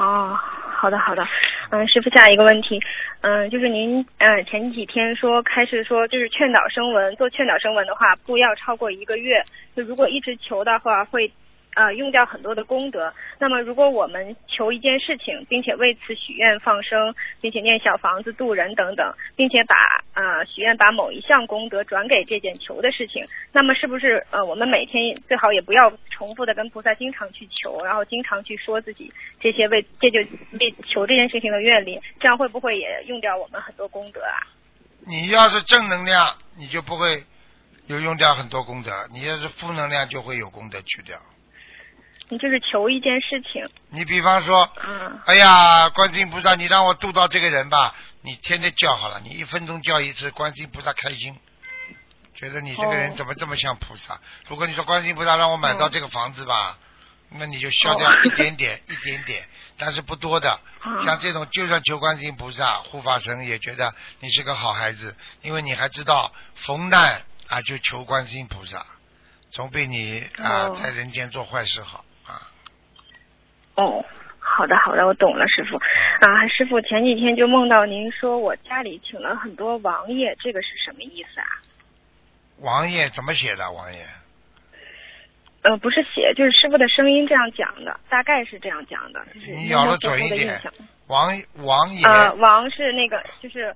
[0.01, 0.35] 哦，
[0.73, 1.23] 好的好的，
[1.71, 2.81] 嗯，师傅下一个问题，
[3.21, 9.43] 嗯，就是您嗯前几天说开始说就是劝导声闻做劝导声闻的话，不要超过一个月，
[9.77, 11.31] 就如果一直求的话会。
[11.77, 13.15] 呃，用掉很多的功德。
[13.39, 19.77] 那么，如果我们求一件事情，并且为此许愿放生，并且念小房子度人等等，并且把
[20.21, 30.19] 呃许愿把某一项功德转给这件求的事情，那么是不是呃我们每天最好也不要重复的跟菩萨经常去求，然后经常去说自己这些为这就
[30.59, 34.45] 为求这件事情的愿力，这样会不会也用掉我们很多功德啊？
[35.07, 37.25] 你要是正能量，你就不会
[37.87, 41.19] 有用掉很多功德；你要是负能量，就会有功德去掉。
[42.29, 47.93] 你就是求一件事情，你比方说，嗯，哎呀，观世音菩萨，你让我度到这个人吧，
[48.23, 51.39] 你天天叫好了，你一分钟叫一次，观世音菩萨开心，
[52.35, 54.21] 觉得你这个人哦怎么这么像菩萨？
[54.49, 56.79] 如果你说观世音菩萨让我买到这个房子吧，
[57.31, 59.49] 那你就消掉哦一点点，一点点，
[59.79, 60.61] 但是不多的。
[60.85, 68.87] 嗯像这种，就算求观世音菩萨、护法神也觉得你是个好孩子，因为你还知道逢难啊就求观世音菩萨，
[69.51, 72.51] 总比你啊、哦在人间做坏事好啊。
[73.75, 74.05] 哦，
[74.57, 75.77] 好的好的，我懂了，师傅。
[75.77, 81.47] 啊，师傅前几天就梦到您说我家里请了很多王爷，这个是什么意思啊？
[82.59, 83.71] 王爷怎么写的？
[83.73, 84.07] 王爷
[85.63, 90.61] 呃，不是写，就是师傅的声音这样讲的，大概是这样讲的，就是你咬得模模糊准一点。
[91.07, 93.75] 王王爷、呃，王是那个就是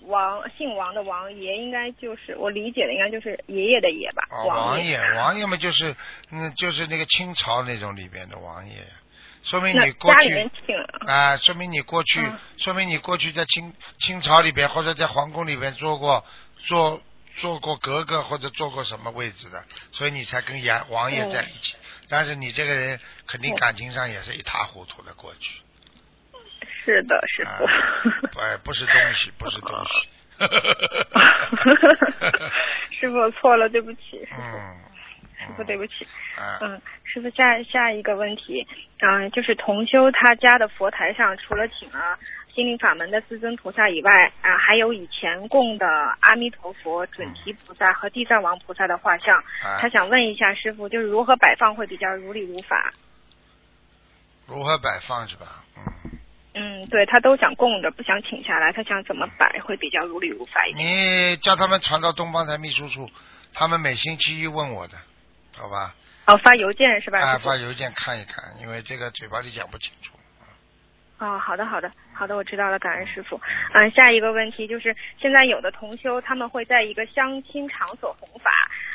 [0.00, 5.94] 王姓王的王，爷应该就是我理解的应该就是爷爷的爷吧，王爷，王爷嘛就是
[6.32, 8.74] 嗯，就是那个清朝那种里边的王爷，
[9.42, 10.50] 说明你过去
[11.06, 16.24] 啊，说明你过去，嗯说明你过去在清清朝里边或者在皇宫里边做过
[16.58, 17.02] 做
[17.36, 21.76] 做过格格或者做过什么位置的，所以你才跟爷王爷在一起。
[22.08, 25.62] 但是你这个人肯定嗯感情上也是一塌糊涂的过去，
[26.84, 27.50] 是的，是的。
[28.40, 30.08] 哎。，不不是东西，不是东西。
[33.00, 34.00] 师傅我错了，对不起，
[34.32, 34.76] 嗯，
[35.46, 36.06] 师傅对不起。
[36.36, 38.66] 啊，嗯，师傅下下一个问题，
[39.00, 42.18] 嗯、就是同修他家的佛台上除了请了
[42.54, 44.10] 心灵法门的四尊菩萨以外，
[44.42, 45.86] 啊、还有以前供的
[46.20, 49.36] 阿弥陀佛、准提菩萨和地藏王菩萨的画像。
[49.38, 52.92] 啊他想问一下师傅，就是如何摆放会比较如理如法？
[54.46, 55.64] 如何摆放是吧？
[55.76, 56.10] 嗯。
[56.52, 60.84] 嗯，对他都想供着，不想请下来，他想怎么摆会比较如理如法一点？
[60.84, 63.08] 你叫他们传到东方台秘书处，
[63.54, 64.96] 他们每星期一问我的，
[65.60, 65.94] 好吧？
[66.26, 67.18] 哦，发邮件是吧？
[67.20, 70.12] 啊，发邮件看一看，因为这个嘴巴里讲不清楚。
[71.18, 73.38] 哦，好的，好的，好的，我知道了，感恩师傅。
[73.74, 78.50] 嗯，下一个问题就是，现在有的同修他们会在一个相亲场所弘法，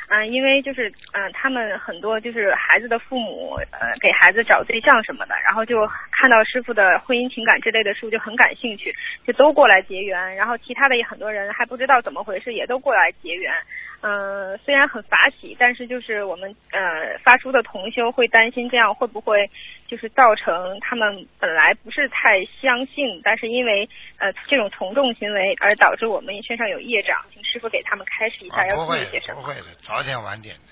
[0.08, 8.92] 嗯，因为就是嗯，他们很多就是孩子的父母呃给孩子找对象什么的，然后就看到师傅的婚姻情感之类的书就很感兴趣，
[9.24, 13.54] 就都过来结缘，然后其他的也很多人还不知道怎么回事，也都过来结缘。
[14.02, 19.50] 嗯，虽然很法喜，但是就是我们呃发出的同修会担心这样会不会
[19.88, 23.88] 就是造成他们本来不是太相信，但是因为
[24.18, 29.40] 呃这种从众行为而导致我们身上有业障，请师傅给他们开示一啊下，要注意些什么。
[29.40, 30.62] 不会的，早点晚点的。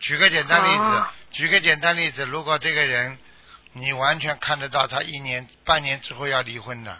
[0.00, 3.18] 举个简单例子，哦举个简单例子，如果这个人
[3.74, 6.98] 你完全看得到他一年半年之后要离婚的，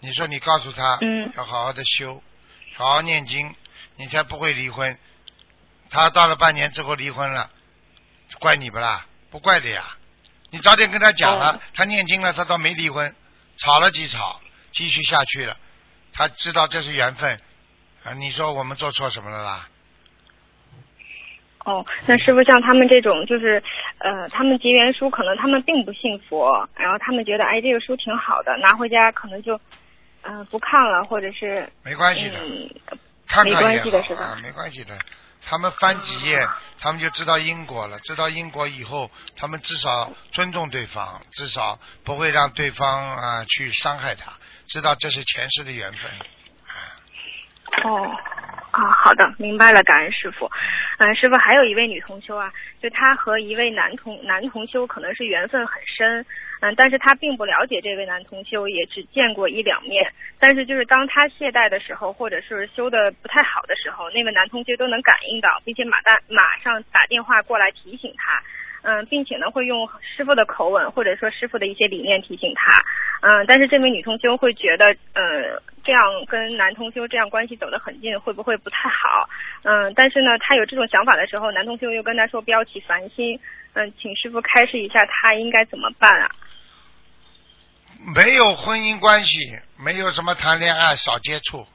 [0.00, 2.22] 你说你告诉他，嗯要好好的修，
[2.74, 3.54] 好好念经，
[3.98, 4.96] 你才不会离婚。
[5.90, 7.50] 他到了半年之后离婚了，
[8.40, 9.06] 怪你不啦？
[9.30, 9.84] 不怪的呀。
[10.50, 13.14] 你早点跟他讲了，哦他念经了，他倒没离婚，
[13.58, 14.40] 吵了几吵，
[14.72, 15.56] 继续下去了，
[16.12, 17.38] 他知道这是缘分
[18.04, 18.12] 啊。
[18.14, 19.68] 你说我们做错什么了啦？
[21.64, 23.62] 哦，那师傅像他们这种就是
[23.98, 29.54] 呃，他们结缘书可能他们并不信佛，然后他们觉得哎这个书挺好的，拿回家可能就
[30.22, 32.70] 嗯、呃不看了，或者是没关系的，嗯
[33.28, 34.98] 看看没关也系的是吧好啊，没关系的。
[35.46, 36.46] 他们翻几页，
[36.78, 37.98] 他们就知道因果了。
[38.00, 44.32] 知道因果以后，他们至少尊重对方，至少不会让对方啊去伤害他。
[44.66, 46.10] 知道这是前世的缘分。
[47.84, 48.10] 哦，
[48.72, 50.50] 啊，好的，明白了，感恩师傅。
[50.98, 56.24] 嗯、师傅还有一位女同修啊，就他和一位男同男同修可能是缘分很深，
[56.60, 60.12] 嗯，但是他并不了解这位男同修，也只见过一两面。
[60.38, 68.42] 但是就是当他懈怠的时候，或者是修的不太好的时候，那位男同修都能感应到，并且马大马上打电话过来提醒他。
[68.82, 72.84] 嗯，并且呢，会用师傅的口吻或者说师傅的一些理念提醒他。
[73.20, 79.28] 嗯，但是这名女同修会觉得，呃，这样跟男同修这样关系走得很近，会不会不太好？
[79.64, 83.38] 嗯，但是呢，他有这种想法的时候，男同修又跟他说不要起烦心。
[83.74, 86.30] 嗯，请师傅开示一下，他应该怎么办啊？
[88.14, 91.66] 没有婚姻关系，没有什么谈恋爱，少接触。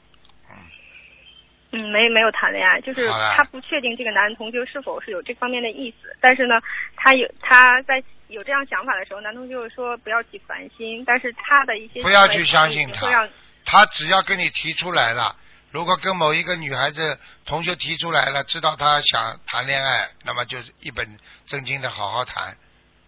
[1.76, 6.16] 嗯，没没有谈恋爱，就是他不确定这个男同学是否是有这方面的意思。
[6.22, 6.62] 但是呢，
[6.96, 13.28] 他有他在有这样想法的时候，男同学说不要去烦心，但是他的一些不要去相信他
[13.66, 15.36] 他只要跟你提出来了，
[15.72, 21.18] 如果跟某一个女孩子同学提出来了，知道她想谈恋爱，那么就是一本
[21.48, 22.56] 正经的好好谈，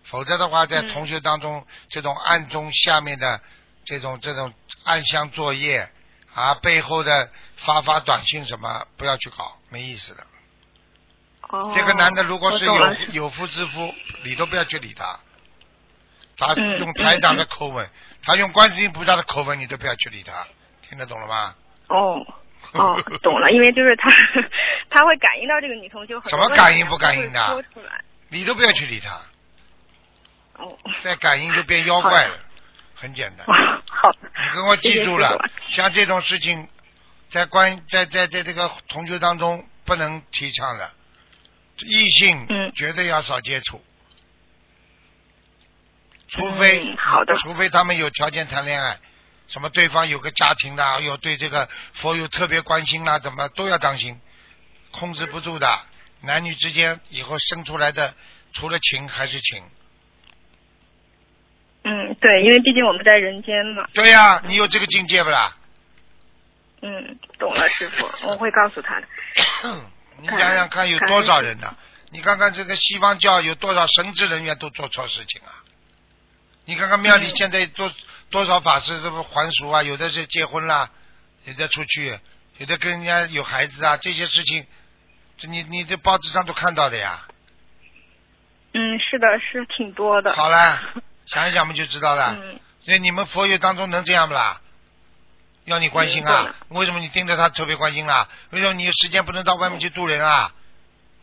[0.04, 0.88] 否则的话，在嗯。
[0.90, 3.40] 同学当中、这种暗中下面的
[3.84, 4.52] 这种这种
[4.84, 5.88] 暗箱作业
[6.36, 10.28] 啊，背后的发发短信什么，不要去搞，没意思的。
[11.50, 15.20] 哦，这个男的如果是有有夫之夫，理都不要去理他。
[16.38, 17.90] 他嗯用台长的口吻，
[18.22, 20.46] 他用观世音菩萨的口吻，你都不要去理他，
[20.90, 21.56] 听得懂了吗？
[21.88, 22.20] 哦
[22.74, 24.10] 哦，懂了，因为就是他
[24.90, 27.40] 他会感应到这个女同修很什么感应不感应的？
[27.40, 28.04] 他会说出来。
[28.30, 29.22] 理都不要去理他，
[30.62, 32.38] 哦，再感应就变妖怪了，
[32.96, 33.46] 很简单。
[33.88, 35.38] 好，你跟我记住了
[35.68, 36.68] 像这种事情，
[37.30, 40.92] 在关在在在这个同学当中不能提倡的，
[41.78, 42.72] 异性嗯。
[42.76, 43.84] 绝对要少接触，
[46.28, 47.36] 除非、嗯好的。
[47.36, 49.00] 除非他们有条件谈恋爱，
[49.48, 54.20] 什么对方有个家庭啦，有对这个佛有特别关心啦，怎么都要当心，
[54.92, 55.86] 控制不住的，
[56.22, 58.14] 男女之间以后生出来的
[58.54, 59.64] 除了情还是情。
[62.16, 63.88] 嗯，对，因为毕竟我们在人间嘛。
[63.94, 65.56] 对呀、你有这个境界不啦？
[66.82, 69.08] 嗯，懂了，师傅，我会告诉他的。
[70.22, 71.76] 你想想看，有多少人呢、
[72.12, 75.52] 你看看这个西方教有多少神职人员都做错事情啊！
[76.66, 77.92] 你看看庙里嗯现在多、
[78.30, 79.84] 多少法师这不还俗啊？
[79.84, 80.90] 有的是结婚啦，
[81.44, 82.18] 有的出去，
[82.58, 84.66] 有的跟人家有孩子啊，这些事情，
[85.38, 87.28] 这你你这报纸上都看到的呀。
[88.74, 90.34] 嗯，是的，是挺多的。
[90.34, 90.82] 好了，
[91.28, 92.36] 想一想我们就知道了。
[92.40, 94.62] 嗯所以你们佛友当中能这样不啦？
[95.64, 96.56] 要你关心啊了？
[96.70, 98.30] 为什么你盯着他特别关心啊？
[98.52, 100.54] 为什么你有时间不能到外面去渡人啊？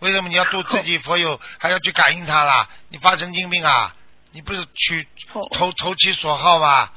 [0.01, 2.69] 为什么你要渡自己佛友，还要去感应他啦？
[2.89, 3.95] 你发神经病啊？
[4.33, 6.91] 你不是取哦投投其所好吗？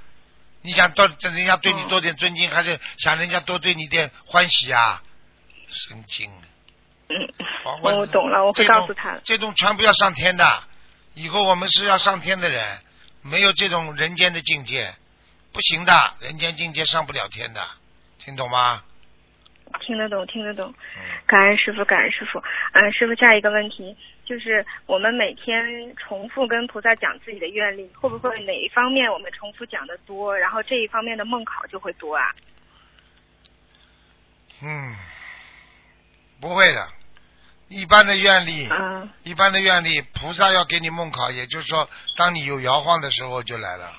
[0.63, 5.03] 你想到人家对你嗯多点尊敬，还是想人家多对你点欢喜啊？
[5.69, 6.31] 神经！
[7.09, 7.13] 嗯，
[7.63, 9.21] 好我懂了，我会告诉他的。
[9.23, 10.63] 这种全部要上天的，
[11.13, 12.81] 以后我们是要上天的人，
[13.27, 14.93] 没有这种人间的境界，
[15.51, 17.67] 不行的，人间境界上不了天的，
[18.19, 18.83] 听懂吗？
[19.81, 20.71] 听得懂，听得懂。
[20.95, 22.39] 嗯，感恩师傅，感恩师傅。
[22.73, 32.23] 嗯，师傅，下一个问题就是，我们每天重复跟菩萨讲自己的愿力，会不会哪一方面我们重复讲的多，然后这一方面的梦考就会多啊？
[34.61, 34.95] 嗯，
[36.39, 36.87] 不会的，
[37.67, 43.91] 一般的愿力，啊一般的愿力，菩萨要给你梦考，也就是说，当你有摇晃的时候就来了。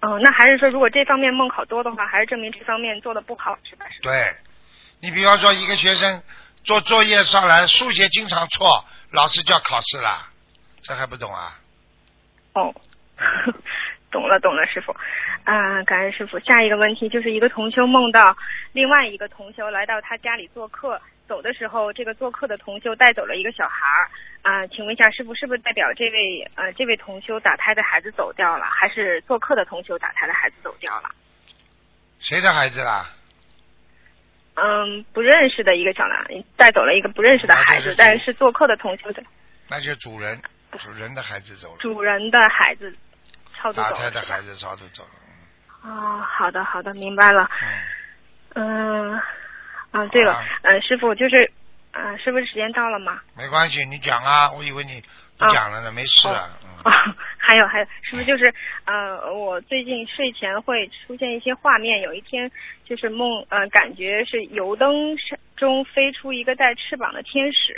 [0.00, 3.86] 哦，那还是说，如果这方面梦考多的话，还是证明这方面做的不好，是吧？
[3.90, 4.10] 是吧？
[4.10, 4.34] 对，
[5.00, 6.22] 你比方说一个学生
[6.64, 10.28] 做作业上来，数学经常错，老师就要考试了，
[10.82, 11.58] 这还不懂啊？
[12.54, 12.74] 哦，
[14.12, 14.94] 懂了懂了，师傅。
[15.42, 16.38] 啊、感恩师傅。
[16.38, 18.36] 下一个问题就是一个同修梦到
[18.72, 24.08] 另外一个同修来到他家里做客，走的时候，这个做客的同修带走了一个小孩儿。
[24.42, 31.08] 啊、请问一下师傅，是不是代表这位呃这位同修打胎的孩子走掉了，还是做客的同修打胎的孩子走掉了？
[32.20, 33.06] 谁的孩子啦？
[34.54, 39.22] 嗯，不认识的一个小男带走了一个不认识的孩子，那就是但是做客的同修的
[39.70, 40.38] 那就主人，
[40.78, 42.94] 主人的孩子走了，主人的孩子
[43.54, 43.90] 超度走了。
[43.90, 45.10] 打胎的孩子早都走了。
[45.84, 47.50] 哦，好的好的，明白了。
[48.54, 49.20] 嗯，嗯，
[49.90, 51.50] 啊，对了嗯，师傅就是，
[51.92, 53.20] 嗯，师傅时间到了吗？
[53.36, 55.02] 没关系，你讲啊，我以为你
[55.36, 56.50] 不讲了呢，没事啊。
[57.38, 58.52] 还有 还有，是不是就是
[58.86, 62.50] 呃，我最近睡前会出现一些画面，有一天
[62.84, 67.74] 就是梦，呃，感觉是油灯上中飞出一个带翅膀的天使，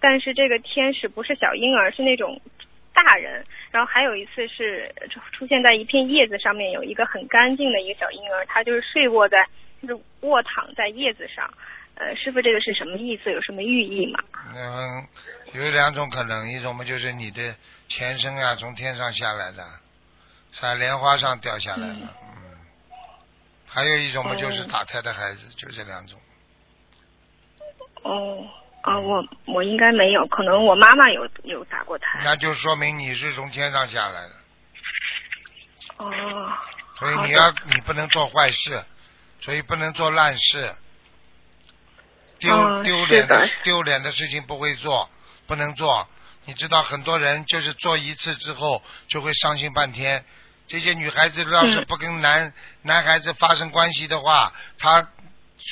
[0.00, 2.40] 但是这个天使不是小婴儿，是那种
[2.92, 3.44] 大人。
[3.70, 9.46] 然后还有一次是出出现在一片叶子上面，有一个很干净的一个小婴儿，他就是睡卧在，
[9.82, 11.52] 就是卧躺在叶子上。
[11.96, 13.30] 呃，师傅这个是什么意思？
[13.30, 14.18] 有什么寓意吗？
[14.54, 15.06] 嗯，
[15.52, 17.54] 有两种可能，一种嘛就是你的
[17.88, 19.62] 前身啊，从天上下来的，
[20.58, 22.56] 在莲花上掉下来了，嗯，
[23.66, 26.18] 还有一种嘛就是哦打胎的孩子，就这两种。
[28.02, 28.48] 哦，
[28.82, 32.20] 啊，我我应该没有，可能我妈妈有有打过胎。
[32.24, 34.34] 那就说明你是从天上下来的，
[35.98, 36.52] 哦，
[36.96, 38.84] 所以你要你不能做坏事，
[39.40, 40.74] 所以不能做烂事，
[42.38, 45.10] 丢、哦丢脸的的丢脸的事情不会做，
[45.46, 46.08] 不能做。
[46.46, 50.24] 你知道很多人就是做一次之后就会伤心半天。
[50.66, 52.52] 这些女孩子要是嗯不跟男、
[52.82, 55.06] 男孩子发生关系的话，她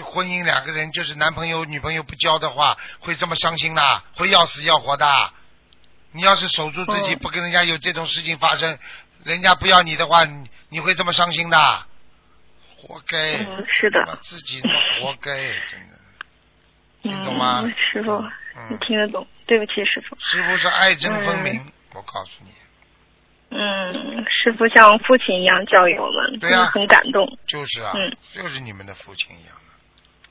[0.05, 5.33] 婚姻两个人就是男朋友女朋友不交的话，会这么伤心的，会要死要活的。
[6.13, 8.79] 你要是守住自己，哦不跟人家有这种事情发生，
[9.25, 11.59] 人家不要你的话，你你会这么伤心的，
[12.77, 13.45] 活该。
[13.45, 15.37] 嗯，是的，自己他妈活该，
[15.71, 15.99] 真的。
[17.03, 18.11] 听懂吗嗯，师傅，
[18.57, 19.27] 嗯你听得懂？
[19.47, 20.17] 对不起，师傅。
[20.19, 22.51] 师傅是爱憎分明，我告诉你，
[23.51, 29.68] 嗯，师傅像父亲一样教育我们，对呀真的很感动，就是啊，嗯就是你们的父亲一样的。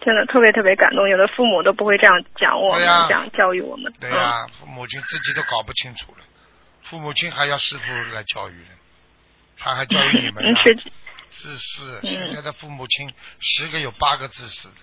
[0.08, 1.10] 真的特别特别感动。
[1.10, 3.94] 有的父母都不会这样讲我们，对呀这样教育我们。
[4.00, 6.24] 对呀、父母亲自己都搞不清楚了，
[6.84, 8.70] 父母亲还要师傅来教育呢，
[9.58, 10.76] 他还教育你们嗯，呢， 是，
[11.30, 12.00] 自私。
[12.04, 14.76] 嗯现在的父母亲十个有八个自私的，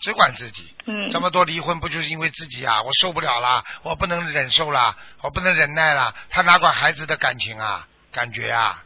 [0.00, 0.72] 只管自己。
[0.86, 2.80] 嗯，这么多离婚不就是因为自己啊？
[2.82, 8.84] 我受不了了，我不能忍受了，我不能忍耐了，他哪管孩子的感情啊、感觉啊？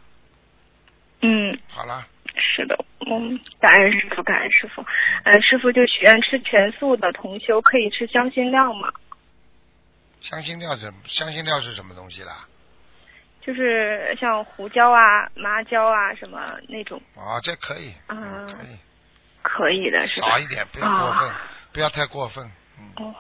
[1.21, 2.07] 嗯，好了，
[2.39, 4.85] 是的，嗯，感恩师傅，感恩师傅。
[5.25, 8.93] 呃，师傅就许愿吃全素的同修可以吃香辛料吗？
[10.21, 12.47] 香辛料是香辛料是什么东西啦？
[13.41, 18.77] 就是像胡椒啊、麻椒啊什么那种，啊，这可以，嗯可以，
[19.43, 20.31] 可以的是吧？
[20.31, 22.51] 少一点，不要过分，啊不要太过分。
[22.79, 23.15] 嗯，哦，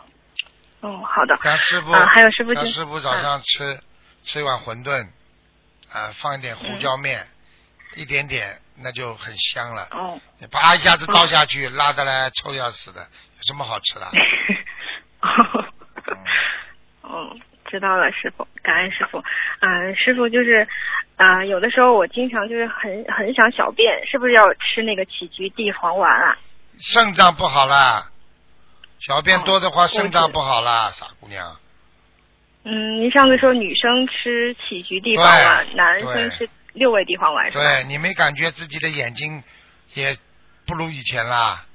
[0.81, 1.39] 哦，好的。
[1.45, 3.81] 让师傅，啊，还有师傅就让师傅早上吃、
[4.25, 5.07] 吃一碗馄饨，
[5.93, 7.29] 啊，放一点胡椒面，
[7.97, 9.89] 一点点，那就很香了。
[9.91, 14.07] 嗯哦，你啪一下子倒下去，辣的来臭要死的，有什么好吃的？
[15.23, 16.19] 嗯
[17.03, 17.37] 哦，
[17.71, 19.23] 知道了，师傅，感恩师傅。
[19.61, 20.69] 嗯、师傅就是，
[21.17, 26.37] 啊、有的时候我经常就是很很想小便，是不是要吃那个杞菊地黄丸啊？
[26.79, 28.11] 肾脏不好啦，
[28.99, 31.57] 小便多的话，哦肾脏不好啦，傻姑娘。
[32.65, 37.65] 嗯，您上次说女生吃杞菊地黄丸，对男生吃六味地黄丸是吧？
[37.65, 39.43] 对你没感觉自己的眼睛
[39.95, 40.17] 也
[40.67, 41.67] 不如以前啦？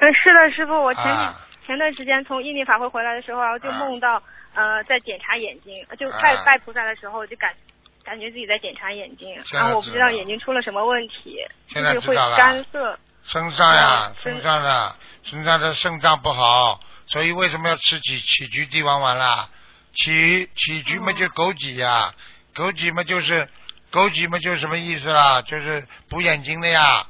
[0.00, 4.22] 嗯，是的，师傅，我前几、啊前段时间从印尼法会回来的时候，然后就啊梦到、
[4.54, 7.54] 呃在检查眼睛，就啊拜、拜菩萨的时候就感
[8.02, 11.36] 感觉自己在检查眼睛，然后我不知道眼睛出了什么问题，
[11.68, 12.98] 现在是会干涩。
[13.22, 19.50] 身上呀哦，身上的身上的肾脏不好，所以为什么要吃杞杞菊地黄丸啦？
[19.94, 22.14] 杞杞菊嘛就枸杞呀，
[22.54, 23.46] 枸杞嘛就是
[23.90, 25.40] 枸杞嘛就是什么意思啦？
[25.42, 27.06] 就是补眼睛的呀，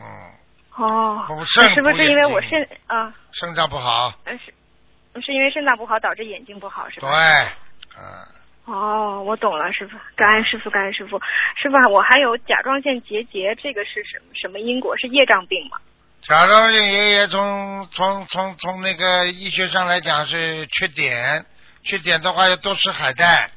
[0.00, 0.06] 嗯，
[0.82, 3.12] 哦，补肾是不是因为我肾啊？
[3.32, 4.54] 肾脏不好，呃是
[5.20, 7.08] 是因为肾脏不好导致眼睛不好是吧？
[7.10, 7.18] 对，
[7.98, 11.20] 嗯，哦，我懂了，师傅，感恩师傅，感恩师傅。
[11.60, 14.96] 师傅啊，我还有甲状腺结节，这个是什么什么因果？
[14.96, 15.78] 是业障病吗？
[16.22, 21.44] 甲状腺结节从从从从那个医学上来讲是缺碘，
[21.82, 23.50] 缺碘的话要多吃海带，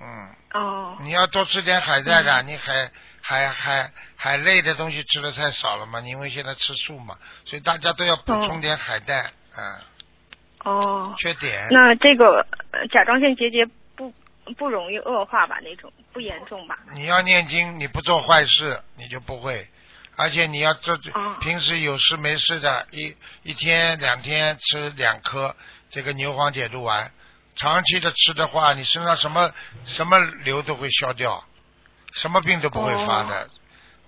[0.00, 0.34] 嗯。
[0.54, 2.90] 哦，你要多吃点海带的，你海
[3.20, 9.80] 海海海类的东西吃的太少了嘛，因为现在吃素嘛，所以大家都要补充点海带，嗯，
[10.64, 11.66] 哦，缺点。
[11.70, 14.14] 那这个呃甲状腺结节不
[14.56, 15.58] 不容易恶化吧？
[15.62, 16.78] 那种不严重吧？
[16.92, 19.68] 你要念经，你不做坏事，你就不会。
[20.16, 25.56] 而且你要做，哦平时有事没事的，一一天两天吃两颗
[25.90, 27.10] 这个牛黄解毒丸，
[27.56, 29.50] 长期的吃的话，你身上什么
[29.86, 31.44] 什么瘤都会消掉，
[32.14, 33.48] 什么病都不会发的。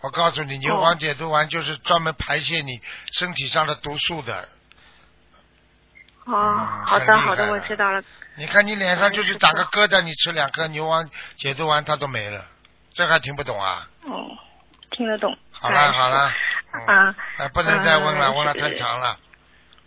[0.00, 2.80] 我告诉你，牛黄解毒丸就是专门排泄你
[3.12, 4.48] 身体上的毒素的。
[6.26, 8.02] 哦，嗯好的好的，我知道了。
[8.36, 12.44] 你看你脸上就是长个疙瘩，你吃两颗牛黄解毒丸它都没了，
[12.94, 13.88] 这还听不懂啊？
[14.02, 14.26] 哦，
[14.90, 15.36] 听得懂。
[15.50, 16.30] 好了好了，
[16.72, 19.18] 嗯啊，哎，不能再问了，嗯问了太长了。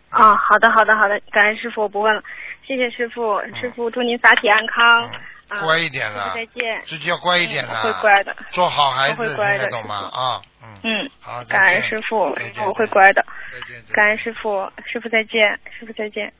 [0.10, 2.22] 啊，好的好的好的，感恩师傅，我不问了，
[2.68, 5.10] 谢谢师傅，师傅祝您法体安康。
[5.49, 6.82] 嗯，啊乖一点了再见。
[6.86, 8.36] 自己要乖一点嗯了，我会乖的。
[8.51, 10.10] 做好孩子，会乖的懂吗？
[10.12, 12.36] 啊，嗯，嗯，好，感恩师傅，
[12.66, 13.24] 我会乖的。
[13.51, 13.84] 再见。
[13.93, 16.32] 感恩师傅，师傅再见，师傅再见。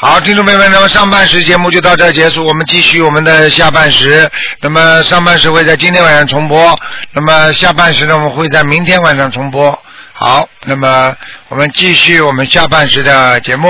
[0.00, 4.30] 好，听众朋友们，那么上半时节目就到这儿结束，我们继续我们的下半时。
[4.62, 6.78] 那么上半时会在今天晚上重播，
[7.12, 9.76] 那么下半时呢，我们会在明天晚上重播。
[10.20, 11.16] 好，那么
[11.46, 13.68] 我们继续我们下半时的节目。